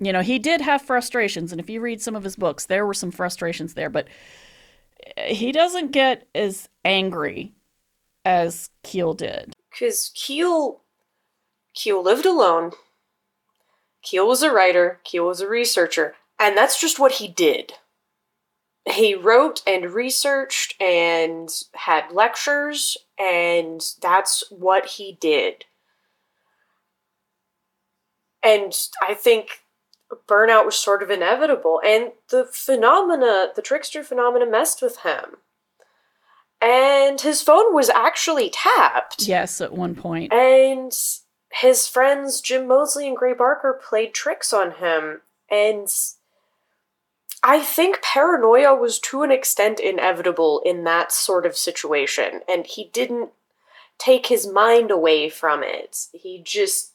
[0.00, 2.86] You know, he did have frustrations, and if you read some of his books, there
[2.86, 4.08] were some frustrations there, but
[5.16, 7.52] eh, he doesn't get as angry
[8.24, 9.54] as Keel did.
[9.70, 10.80] Because Keel,
[11.74, 12.72] Keel lived alone.
[14.02, 15.00] Keel was a writer.
[15.04, 17.74] Keel was a researcher, and that's just what he did
[18.86, 25.64] he wrote and researched and had lectures, and that's what he did.
[28.42, 28.72] And
[29.06, 29.59] I think
[30.28, 35.36] burnout was sort of inevitable, and the phenomena, the trickster phenomena, messed with him.
[36.62, 39.26] And his phone was actually tapped.
[39.26, 40.32] Yes, at one point.
[40.32, 40.92] And
[41.52, 45.88] his friends Jim Moseley and Gray Barker played tricks on him, and
[47.42, 52.90] I think paranoia was to an extent inevitable in that sort of situation, and he
[52.92, 53.30] didn't
[53.98, 56.06] take his mind away from it.
[56.12, 56.89] He just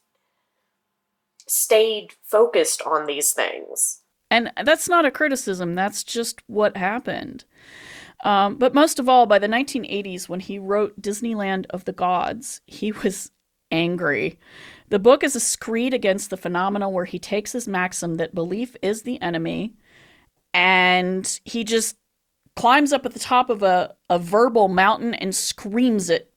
[1.48, 4.02] stayed focused on these things.
[4.32, 7.46] And that's not a criticism, that's just what happened.
[8.24, 12.62] Um, but most of all, by the 1980s, when he wrote Disneyland of the Gods,
[12.66, 13.32] he was
[13.72, 14.40] angry.
[14.90, 18.76] The book is a screed against the phenomena where he takes his maxim that belief
[18.82, 19.76] is the enemy
[20.54, 21.98] and he just
[22.56, 26.32] climbs up at the top of a, a verbal mountain and screams it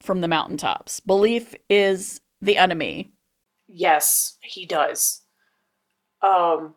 [0.00, 1.00] from the mountaintops.
[1.00, 3.10] Belief is the enemy.
[3.72, 5.22] Yes, he does.
[6.20, 6.74] Um,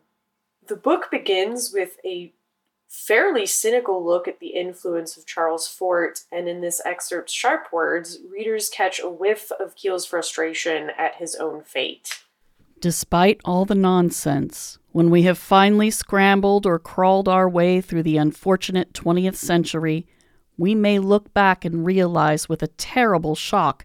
[0.66, 2.32] the book begins with a
[2.88, 8.18] fairly cynical look at the influence of Charles Fort, and in this excerpt's sharp words,
[8.30, 12.22] readers catch a whiff of Keel's frustration at his own fate.
[12.80, 18.16] Despite all the nonsense, when we have finally scrambled or crawled our way through the
[18.16, 20.06] unfortunate 20th century,
[20.56, 23.84] we may look back and realize with a terrible shock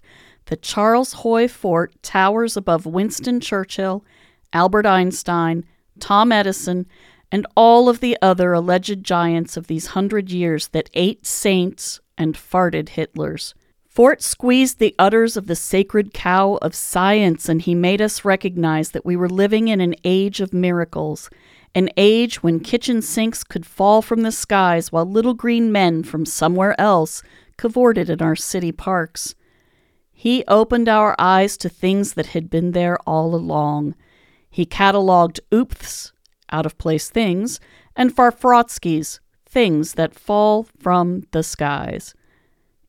[0.52, 4.04] that Charles Hoy Fort towers above Winston Churchill,
[4.52, 5.64] Albert Einstein,
[5.98, 6.88] Tom Edison,
[7.32, 12.36] and all of the other alleged giants of these hundred years that ate saints and
[12.36, 13.54] farted Hitlers.
[13.88, 18.92] Fort squeezed the udders of the sacred cow of science, and he made us recognize
[18.92, 21.30] that we were living in an age of miracles,
[21.74, 26.26] an age when kitchen sinks could fall from the skies while little green men from
[26.26, 27.24] somewhere else
[27.56, 29.34] cavorted in our city parks.
[30.22, 33.96] He opened our eyes to things that had been there all along.
[34.52, 36.14] He catalogued oops,
[36.52, 37.60] out of place things,
[37.96, 42.14] and fafrotskies, things that fall from the skies.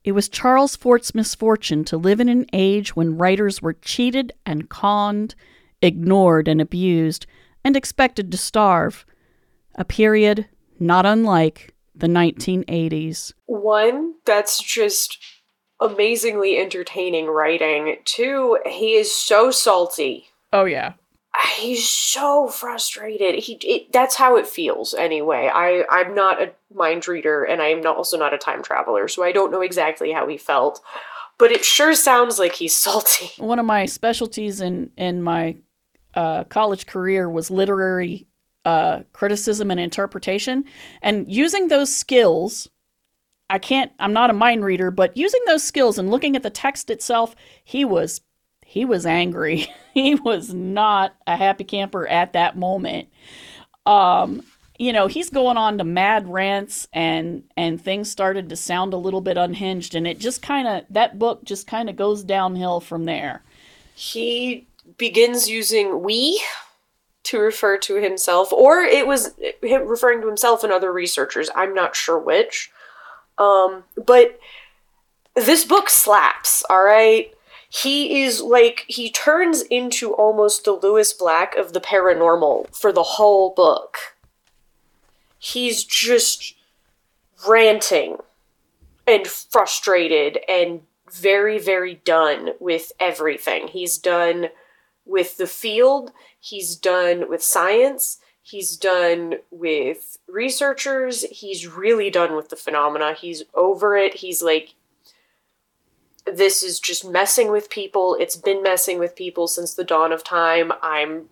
[0.05, 4.69] It was Charles Fort's misfortune to live in an age when writers were cheated and
[4.69, 5.35] conned,
[5.81, 7.25] ignored and abused,
[7.65, 9.07] and expected to starve.
[9.77, 13.33] A period not unlike the 1980s.
[13.47, 15.17] One, that's just
[15.83, 17.97] amazingly entertaining writing.
[18.05, 20.29] Two, he is so salty.
[20.53, 20.95] Oh, yeah
[21.57, 23.37] he's so frustrated.
[23.37, 25.51] He it, that's how it feels anyway.
[25.53, 29.23] I I'm not a mind reader and I'm not also not a time traveler, so
[29.23, 30.81] I don't know exactly how he felt,
[31.39, 33.31] but it sure sounds like he's salty.
[33.43, 35.57] One of my specialties in in my
[36.15, 38.27] uh, college career was literary
[38.65, 40.65] uh, criticism and interpretation,
[41.01, 42.69] and using those skills.
[43.53, 43.93] I can't.
[43.99, 47.37] I'm not a mind reader, but using those skills and looking at the text itself,
[47.63, 48.23] he was
[48.65, 49.67] he was angry.
[49.95, 53.09] he was not a happy camper at that moment.
[53.85, 54.43] Um,
[54.79, 58.97] you know, he's going on to mad rants and and things started to sound a
[58.97, 62.81] little bit unhinged and it just kind of that book just kind of goes downhill
[62.81, 63.43] from there.
[63.95, 66.43] He begins using we
[67.25, 71.51] to refer to himself, or it was him referring to himself and other researchers.
[71.55, 72.71] I'm not sure which.
[73.39, 74.39] Um, but
[75.35, 77.33] this book slaps, all right?
[77.69, 83.03] He is like, he turns into almost the Lewis Black of the paranormal for the
[83.03, 83.97] whole book.
[85.39, 86.55] He's just
[87.49, 88.19] ranting
[89.07, 93.69] and frustrated and very, very done with everything.
[93.69, 94.49] He's done
[95.05, 102.49] with the field, he's done with science, he's done with researchers, he's really done with
[102.49, 103.15] the phenomena.
[103.15, 104.15] He's over it.
[104.15, 104.75] He's like,
[106.27, 108.17] this is just messing with people.
[108.21, 110.73] It's been messing with people since the dawn of time.
[110.83, 111.29] I'm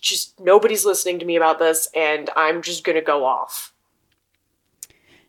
[0.00, 3.72] just, nobody's listening to me about this, and I'm just gonna go off.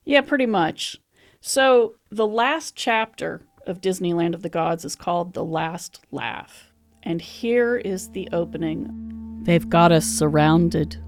[0.05, 0.97] Yeah, pretty much.
[1.41, 6.71] So, the last chapter of Disneyland of the Gods is called The Last Laugh.
[7.03, 9.41] And here is the opening.
[9.43, 11.01] They've got us surrounded.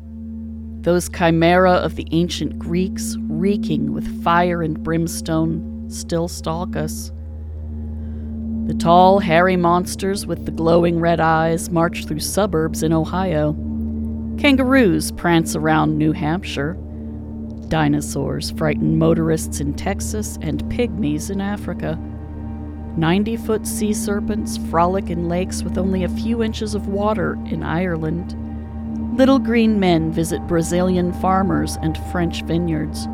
[0.83, 7.09] Those chimera of the ancient Greeks, reeking with fire and brimstone, still stalk us.
[8.65, 13.53] The tall, hairy monsters with the glowing red eyes march through suburbs in Ohio.
[14.37, 16.73] Kangaroos prance around New Hampshire.
[17.69, 21.97] Dinosaurs frighten motorists in Texas and pygmies in Africa.
[22.97, 27.63] 90 foot sea serpents frolic in lakes with only a few inches of water in
[27.63, 28.35] Ireland.
[29.15, 33.05] Little green men visit Brazilian farmers and French vineyards.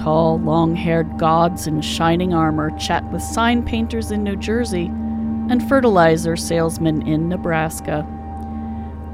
[0.00, 5.68] Tall, long haired gods in shining armor chat with sign painters in New Jersey and
[5.68, 8.06] fertilizer salesmen in Nebraska.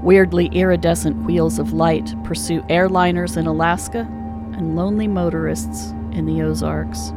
[0.03, 4.01] Weirdly iridescent wheels of light pursue airliners in Alaska
[4.53, 7.14] and lonely motorists in the Ozarks.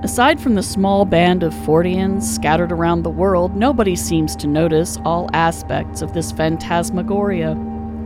[0.00, 4.96] Aside from the small band of Fortians scattered around the world, nobody seems to notice
[5.04, 7.56] all aspects of this phantasmagoria.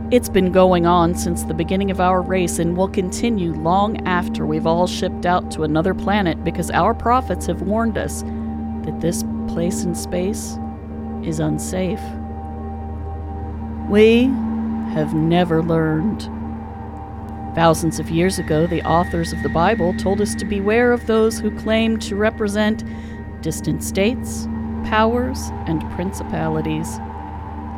[0.09, 4.43] It's been going on since the beginning of our race and will continue long after
[4.47, 9.23] we've all shipped out to another planet because our prophets have warned us that this
[9.47, 10.57] place in space
[11.23, 12.01] is unsafe.
[13.87, 14.23] We
[14.93, 16.27] have never learned.
[17.55, 21.37] Thousands of years ago, the authors of the Bible told us to beware of those
[21.37, 22.83] who claim to represent
[23.41, 24.47] distant states,
[24.85, 26.99] powers, and principalities.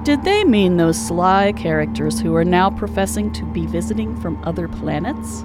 [0.04, 4.70] Did they mean those sly characters who are now professing to be visiting from other
[4.70, 5.44] planets?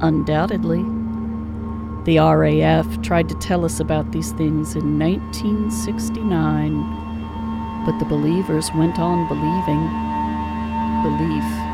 [0.00, 0.82] Undoubtedly.
[2.04, 6.72] The RAF tried to tell us about these things in 1969,
[7.86, 9.88] but the believers went on believing.
[11.04, 11.67] Belief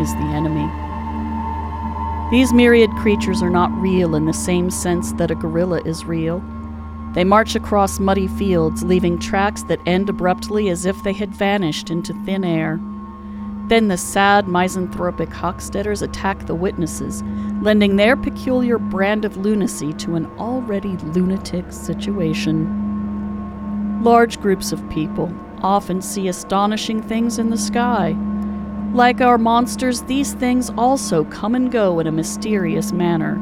[0.00, 0.70] is the enemy.
[2.30, 6.42] These myriad creatures are not real in the same sense that a gorilla is real.
[7.14, 11.90] They march across muddy fields, leaving tracks that end abruptly as if they had vanished
[11.90, 12.80] into thin air.
[13.68, 17.22] Then the sad misanthropic Hochstetters attack the witnesses,
[17.62, 22.82] lending their peculiar brand of lunacy to an already lunatic situation.
[24.02, 28.14] Large groups of people often see astonishing things in the sky,
[28.94, 33.34] like our monsters, these things also come and go in a mysterious manner.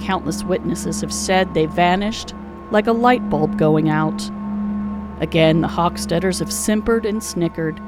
[0.00, 2.32] Countless witnesses have said they vanished
[2.70, 4.30] like a light bulb going out.
[5.20, 7.80] Again, the Hochstetters have simpered and snickered.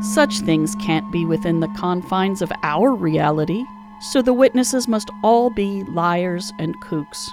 [0.00, 3.64] Such things can't be within the confines of our reality,
[4.00, 7.30] so the witnesses must all be liars and kooks.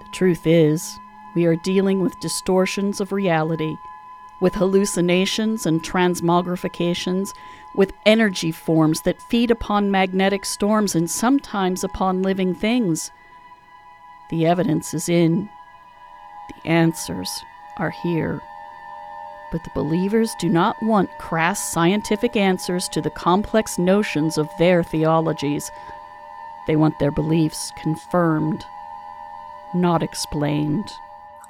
[0.00, 0.98] The truth is,
[1.34, 3.74] we are dealing with distortions of reality
[4.40, 7.34] with hallucinations and transmogrifications,
[7.74, 13.10] with energy forms that feed upon magnetic storms and sometimes upon living things.
[14.30, 15.48] The evidence is in,
[16.48, 17.30] the answers
[17.78, 18.40] are here.
[19.50, 24.82] But the believers do not want crass scientific answers to the complex notions of their
[24.82, 25.70] theologies.
[26.66, 28.62] They want their beliefs confirmed,
[29.74, 30.92] not explained.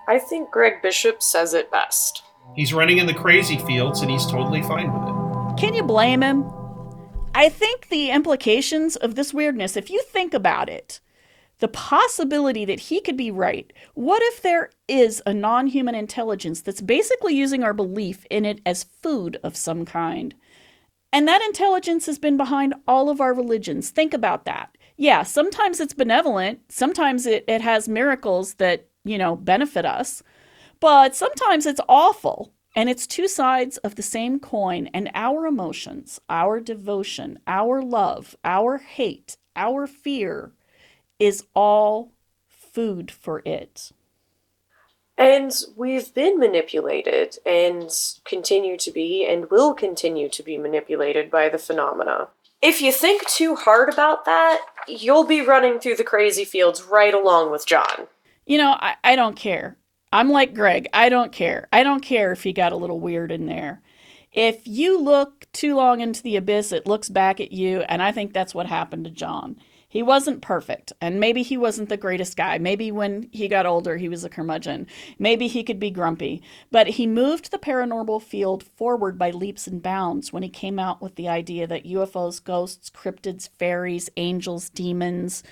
[0.06, 2.22] I think Greg Bishop says it best.
[2.56, 5.60] He's running in the crazy fields and he's totally fine with it.
[5.60, 6.44] Can you blame him?
[7.34, 11.00] I think the implications of this weirdness, if you think about it,
[11.58, 13.72] the possibility that he could be right.
[13.94, 18.60] What if there is a non human intelligence that's basically using our belief in it
[18.64, 20.34] as food of some kind?
[21.12, 23.90] And that intelligence has been behind all of our religions.
[23.90, 24.76] Think about that.
[24.96, 30.22] Yeah, sometimes it's benevolent, sometimes it, it has miracles that, you know, benefit us.
[30.80, 32.52] But sometimes it's awful.
[32.76, 38.36] And it's two sides of the same coin, and our emotions, our devotion, our love,
[38.44, 40.52] our hate, our fear
[41.18, 42.12] is all
[42.46, 43.90] food for it.
[45.16, 47.90] And we've been manipulated and
[48.24, 52.28] continue to be and will continue to be manipulated by the phenomena.
[52.62, 57.14] If you think too hard about that, you'll be running through the crazy fields right
[57.14, 58.06] along with John.
[58.46, 59.77] You know, I, I don't care.
[60.12, 60.88] I'm like Greg.
[60.92, 61.68] I don't care.
[61.72, 63.82] I don't care if he got a little weird in there.
[64.32, 68.12] If you look too long into the abyss, it looks back at you, and I
[68.12, 69.56] think that's what happened to John.
[69.90, 72.58] He wasn't perfect, and maybe he wasn't the greatest guy.
[72.58, 74.86] Maybe when he got older, he was a curmudgeon.
[75.18, 76.42] Maybe he could be grumpy.
[76.70, 81.00] But he moved the paranormal field forward by leaps and bounds when he came out
[81.00, 85.42] with the idea that UFOs, ghosts, cryptids, fairies, angels, demons,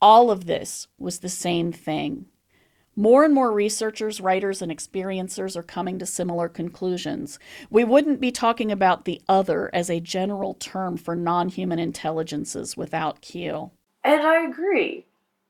[0.00, 2.26] all of this was the same thing.
[2.94, 7.38] More and more researchers, writers, and experiencers are coming to similar conclusions.
[7.70, 12.76] We wouldn't be talking about the other as a general term for non human intelligences
[12.76, 13.72] without Keel.
[14.04, 15.06] And I agree.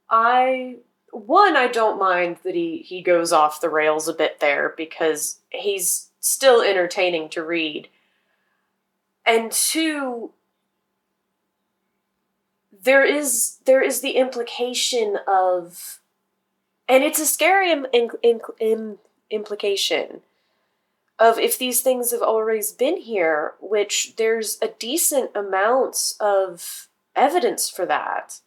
[0.08, 0.76] I
[1.10, 5.40] one, I don't mind that he he goes off the rails a bit there because
[5.50, 7.88] he's still entertaining to read.
[9.26, 10.32] And two,
[12.82, 16.00] there is there is the implication of
[16.88, 18.10] and it's a scary Im- in,
[18.60, 18.98] in,
[19.30, 20.20] implication
[21.18, 27.68] of if these things have always been here, which there's a decent amount of evidence
[27.70, 28.40] for that,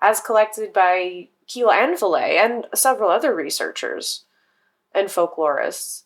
[0.00, 4.24] as collected by Keel and Vallée and several other researchers
[4.94, 6.04] and folklorists.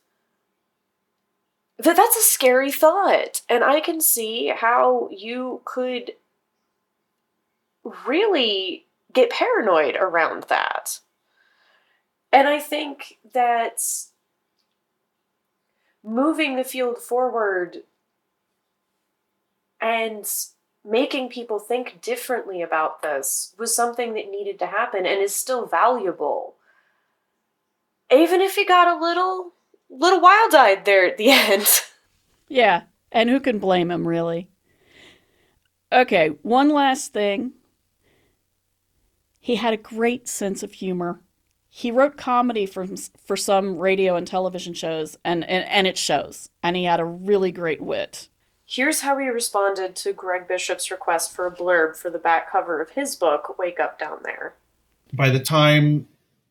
[1.79, 6.13] That that's a scary thought, and I can see how you could
[8.07, 11.01] really get paranoid around that.
[12.35, 13.81] And I think that
[16.03, 17.85] moving the field forward
[19.81, 20.29] and
[20.85, 25.65] making people think differently about this was something that needed to happen and is still
[25.65, 26.57] valuable.
[28.11, 29.53] Even if he got a little
[29.89, 31.69] little wild-eyed there at the end.
[32.49, 32.83] Yeah,
[33.13, 34.49] and who can blame him really?
[35.93, 37.53] Okay, one last thing.
[39.39, 41.21] He had a great sense of humor.
[41.77, 42.87] He wrote comedy for
[43.27, 46.49] for some radio and television shows and and, and it shows.
[46.63, 48.29] And he had a really great wit.
[48.65, 52.81] Here's how he responded to Greg Bishop's request for a blurb for the back cover
[52.81, 54.55] of his book, Wake Up Down There.
[55.15, 56.07] By the time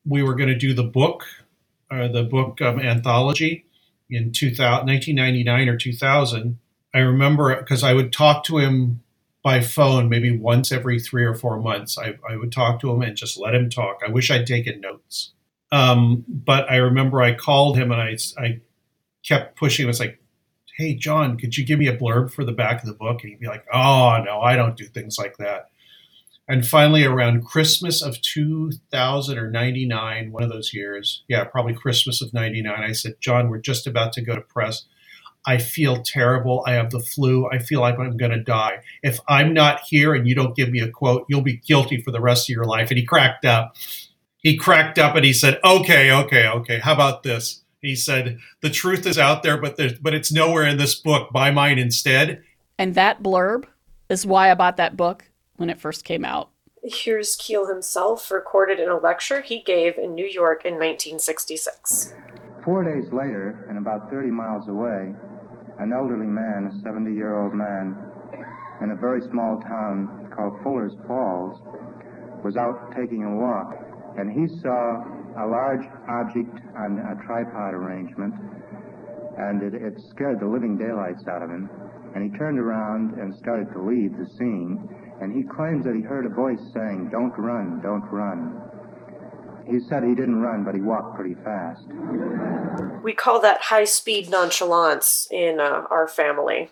[0.06, 1.24] we were going to do the book,
[1.90, 3.66] uh, the book um, anthology
[4.10, 6.60] in 2000, 1999 or 2000,
[6.94, 9.02] I remember because I would talk to him
[9.44, 11.98] by phone maybe once every three or four months.
[11.98, 14.00] I, I would talk to him and just let him talk.
[14.06, 15.34] I wish I'd taken notes.
[15.72, 18.62] Um, but I remember I called him and I, I
[19.26, 19.84] kept pushing.
[19.84, 20.20] It was like,
[20.78, 23.22] hey, John, could you give me a blurb for the back of the book?
[23.22, 25.70] And he'd be like, oh, no, I don't do things like that.
[26.48, 32.22] And finally, around Christmas of 2000 or 99, one of those years, yeah, probably Christmas
[32.22, 34.86] of 99, I said, John, we're just about to go to press.
[35.46, 36.64] I feel terrible.
[36.66, 37.50] I have the flu.
[37.52, 38.80] I feel like I'm going to die.
[39.02, 42.12] If I'm not here and you don't give me a quote, you'll be guilty for
[42.12, 42.90] the rest of your life.
[42.90, 43.76] And he cracked up.
[44.38, 46.80] He cracked up and he said, okay, okay, okay.
[46.80, 47.64] How about this?
[47.82, 51.32] He said, the truth is out there, but there's, but it's nowhere in this book.
[51.32, 52.44] Buy mine instead.
[52.78, 53.66] And that blurb
[54.10, 55.26] is why I bought that book
[55.58, 56.50] when it first came out.
[56.84, 62.14] Here's Keel himself recorded in a lecture he gave in New York in 1966.
[62.66, 65.14] Four days later, and about 30 miles away,
[65.80, 67.96] an elderly man, a 70 year old man,
[68.82, 71.60] in a very small town called Fuller's Falls,
[72.44, 73.74] was out taking a walk,
[74.18, 75.02] and he saw
[75.40, 78.34] a large object on a tripod arrangement,
[79.38, 81.70] and it, it scared the living daylights out of him.
[82.14, 84.78] And he turned around and started to leave the scene,
[85.22, 88.62] and he claims that he heard a voice saying, Don't run, don't run.
[89.70, 91.82] He said he didn't run, but he walked pretty fast.
[93.04, 96.70] We call that high speed nonchalance in uh, our family.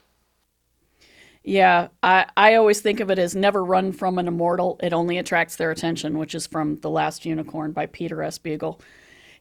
[1.43, 4.79] Yeah, I, I always think of it as never run from an immortal.
[4.83, 8.37] It only attracts their attention, which is from The Last Unicorn by Peter S.
[8.37, 8.79] Beagle.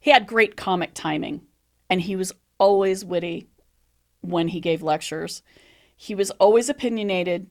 [0.01, 1.43] He had great comic timing,
[1.90, 3.48] and he was always witty
[4.22, 5.43] when he gave lectures.
[5.94, 7.48] He was always opinionated,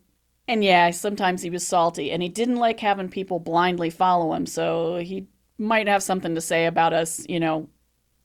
[0.47, 4.47] and yeah, sometimes he was salty, and he didn't like having people blindly follow him,
[4.47, 5.27] so he
[5.59, 7.69] might have something to say about us, you know,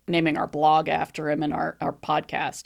[0.06, 2.65] naming our blog after him and our, our podcast.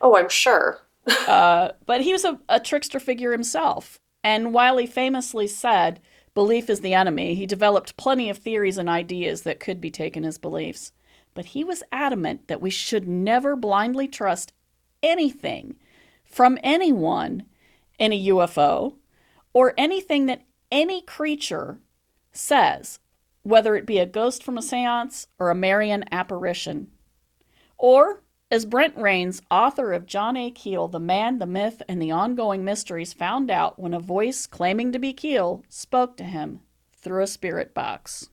[0.00, 0.80] Oh, I'm sure.
[1.28, 3.98] uh, but he was a, a trickster figure himself.
[4.22, 6.00] And while he famously said,
[6.34, 10.24] belief is the enemy, he developed plenty of theories and ideas that could be taken
[10.24, 10.92] as beliefs.
[11.34, 14.52] But he was adamant that we should never blindly trust
[15.02, 15.76] anything
[16.24, 17.44] from anyone
[17.98, 18.94] in a UFO
[19.52, 21.78] or anything that any creature
[22.32, 22.98] says
[23.44, 26.88] whether it be a ghost from a seance or a Marian apparition.
[27.78, 30.50] Or, as Brent Raynes, author of John A.
[30.50, 34.90] Keel, The Man, the Myth, and the Ongoing Mysteries, found out when a voice claiming
[34.92, 36.60] to be Keel spoke to him
[36.96, 38.30] through a spirit box.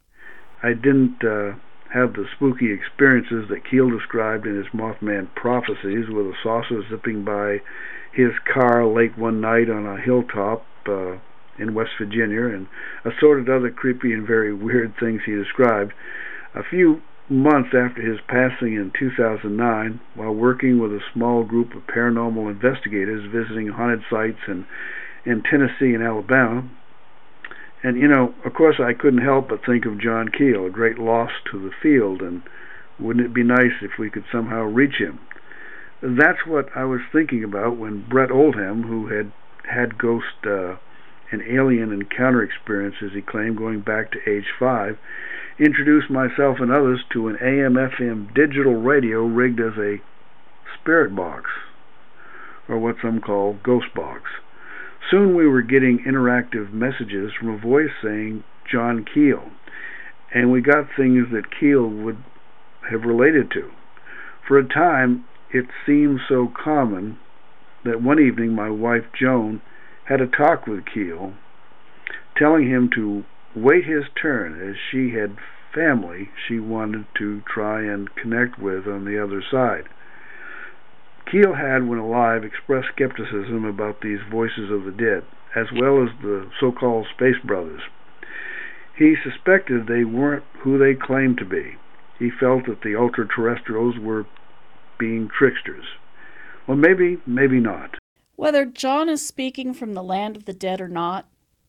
[0.63, 1.55] I didn't uh,
[1.93, 7.25] have the spooky experiences that Keel described in his Mothman prophecies, with a saucer zipping
[7.25, 7.61] by
[8.13, 11.17] his car late one night on a hilltop uh,
[11.57, 12.67] in West Virginia, and
[13.05, 15.93] assorted other creepy and very weird things he described.
[16.55, 21.87] A few months after his passing in 2009, while working with a small group of
[21.87, 24.65] paranormal investigators visiting haunted sites in,
[25.25, 26.69] in Tennessee and Alabama,
[27.83, 30.99] and you know, of course, I couldn't help but think of John Keel, a great
[30.99, 32.43] loss to the field, and
[32.99, 35.19] wouldn't it be nice if we could somehow reach him?
[36.01, 39.31] That's what I was thinking about when Brett Oldham, who had
[39.69, 40.75] had ghost uh,
[41.31, 44.97] and alien encounter experience, as he claimed, going back to age five,
[45.59, 50.01] introduced myself and others to an AM/FM digital radio rigged as a
[50.79, 51.49] spirit box,
[52.67, 54.23] or what some call ghost box.
[55.09, 59.51] Soon we were getting interactive messages from a voice saying John Keel,
[60.33, 62.17] and we got things that Keel would
[62.89, 63.71] have related to.
[64.47, 67.17] For a time, it seemed so common
[67.83, 69.61] that one evening my wife Joan
[70.11, 71.31] had a talk with Keel,
[72.35, 73.23] telling him to
[73.55, 75.37] wait his turn as she had
[75.73, 79.87] family she wanted to try and connect with on the other side.
[81.31, 85.23] Keel had, when alive, expressed skepticism about these voices of the dead,
[85.55, 87.81] as well as the so called Space Brothers.
[88.97, 91.77] He suspected they weren't who they claimed to be.
[92.19, 94.25] He felt that the ultra terrestrials were
[94.99, 95.85] being tricksters.
[96.67, 98.00] Well, maybe, maybe not.
[98.41, 101.27] Whether John is speaking from the land of the dead or not,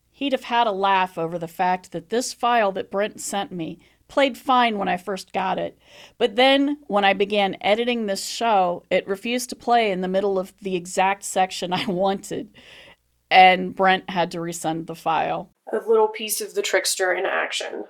[0.09, 3.77] he'd have had a laugh over the fact that this file that Brent sent me
[4.07, 5.77] played fine when I first got it.
[6.17, 10.39] But then, when I began editing this show, it refused to play in the middle
[10.39, 12.49] of the exact section I wanted.
[13.29, 15.51] And Brent had to resend the file.
[15.71, 17.83] A little piece of the trickster in action.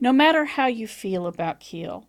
[0.00, 2.06] No matter how you feel about Keel,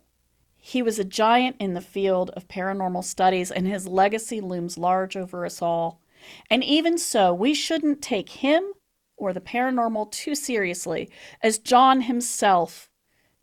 [0.66, 5.14] he was a giant in the field of paranormal studies, and his legacy looms large
[5.14, 6.00] over us all.
[6.48, 8.72] And even so, we shouldn't take him
[9.18, 11.10] or the paranormal too seriously,
[11.42, 12.88] as John himself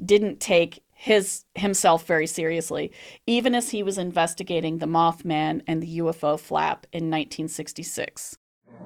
[0.04, 2.92] didn't take his himself very seriously,
[3.28, 8.36] even as he was investigating the Mothman and the UFO flap in 1966.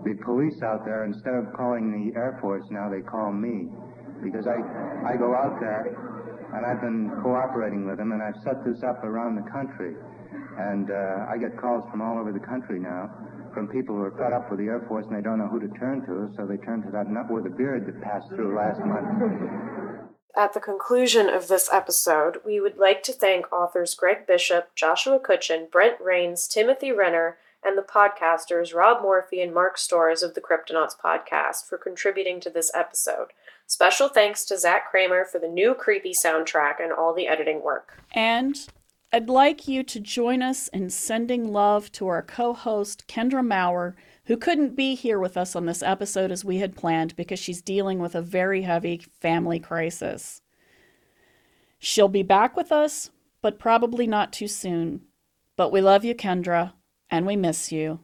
[0.03, 3.69] The police out there, instead of calling the Air Force, now they call me
[4.21, 4.57] because I
[5.07, 6.14] I go out there
[6.55, 9.95] and I've been cooperating with them, and I've set this up around the country.
[10.57, 13.11] And uh, I get calls from all over the country now
[13.53, 15.59] from people who are fed up with the Air Force and they don't know who
[15.59, 18.55] to turn to, so they turn to that nut with a beard that passed through
[18.55, 20.05] last month.
[20.35, 25.17] At the conclusion of this episode, we would like to thank authors Greg Bishop, Joshua
[25.17, 30.41] Cutchin, Brent Raynes, Timothy Renner, and the podcasters Rob Morphy and Mark Storrs of the
[30.41, 33.29] Cryptonauts podcast for contributing to this episode.
[33.67, 38.01] Special thanks to Zach Kramer for the new creepy soundtrack and all the editing work.
[38.11, 38.55] And
[39.11, 43.95] I'd like you to join us in sending love to our co host, Kendra Maurer,
[44.25, 47.61] who couldn't be here with us on this episode as we had planned because she's
[47.61, 50.41] dealing with a very heavy family crisis.
[51.79, 53.09] She'll be back with us,
[53.41, 55.01] but probably not too soon.
[55.55, 56.73] But we love you, Kendra,
[57.09, 57.99] and we miss you.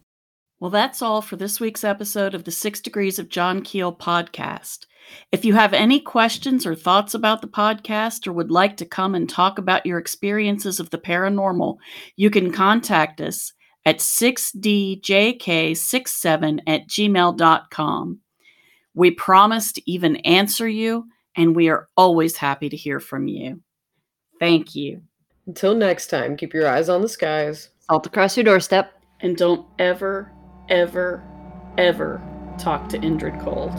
[0.59, 4.85] Well, that's all for this week's episode of the Six Degrees of John Keel podcast.
[5.31, 9.15] If you have any questions or thoughts about the podcast or would like to come
[9.15, 11.77] and talk about your experiences of the paranormal,
[12.15, 13.53] you can contact us
[13.85, 18.19] at 6djk67 at gmail.com.
[18.93, 21.05] We promise to even answer you,
[21.35, 23.61] and we are always happy to hear from you.
[24.39, 25.01] Thank you.
[25.47, 27.69] Until next time, keep your eyes on the skies.
[27.79, 28.93] Salt across your doorstep.
[29.21, 30.31] And don't ever,
[30.69, 31.23] ever,
[31.77, 32.21] ever
[32.57, 33.71] talk to Indrid Cold.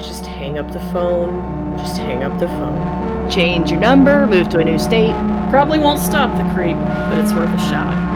[0.00, 1.76] Just hang up the phone.
[1.78, 3.30] Just hang up the phone.
[3.30, 5.14] Change your number, move to a new state.
[5.50, 8.07] Probably won't stop the creep, but it's worth a shot.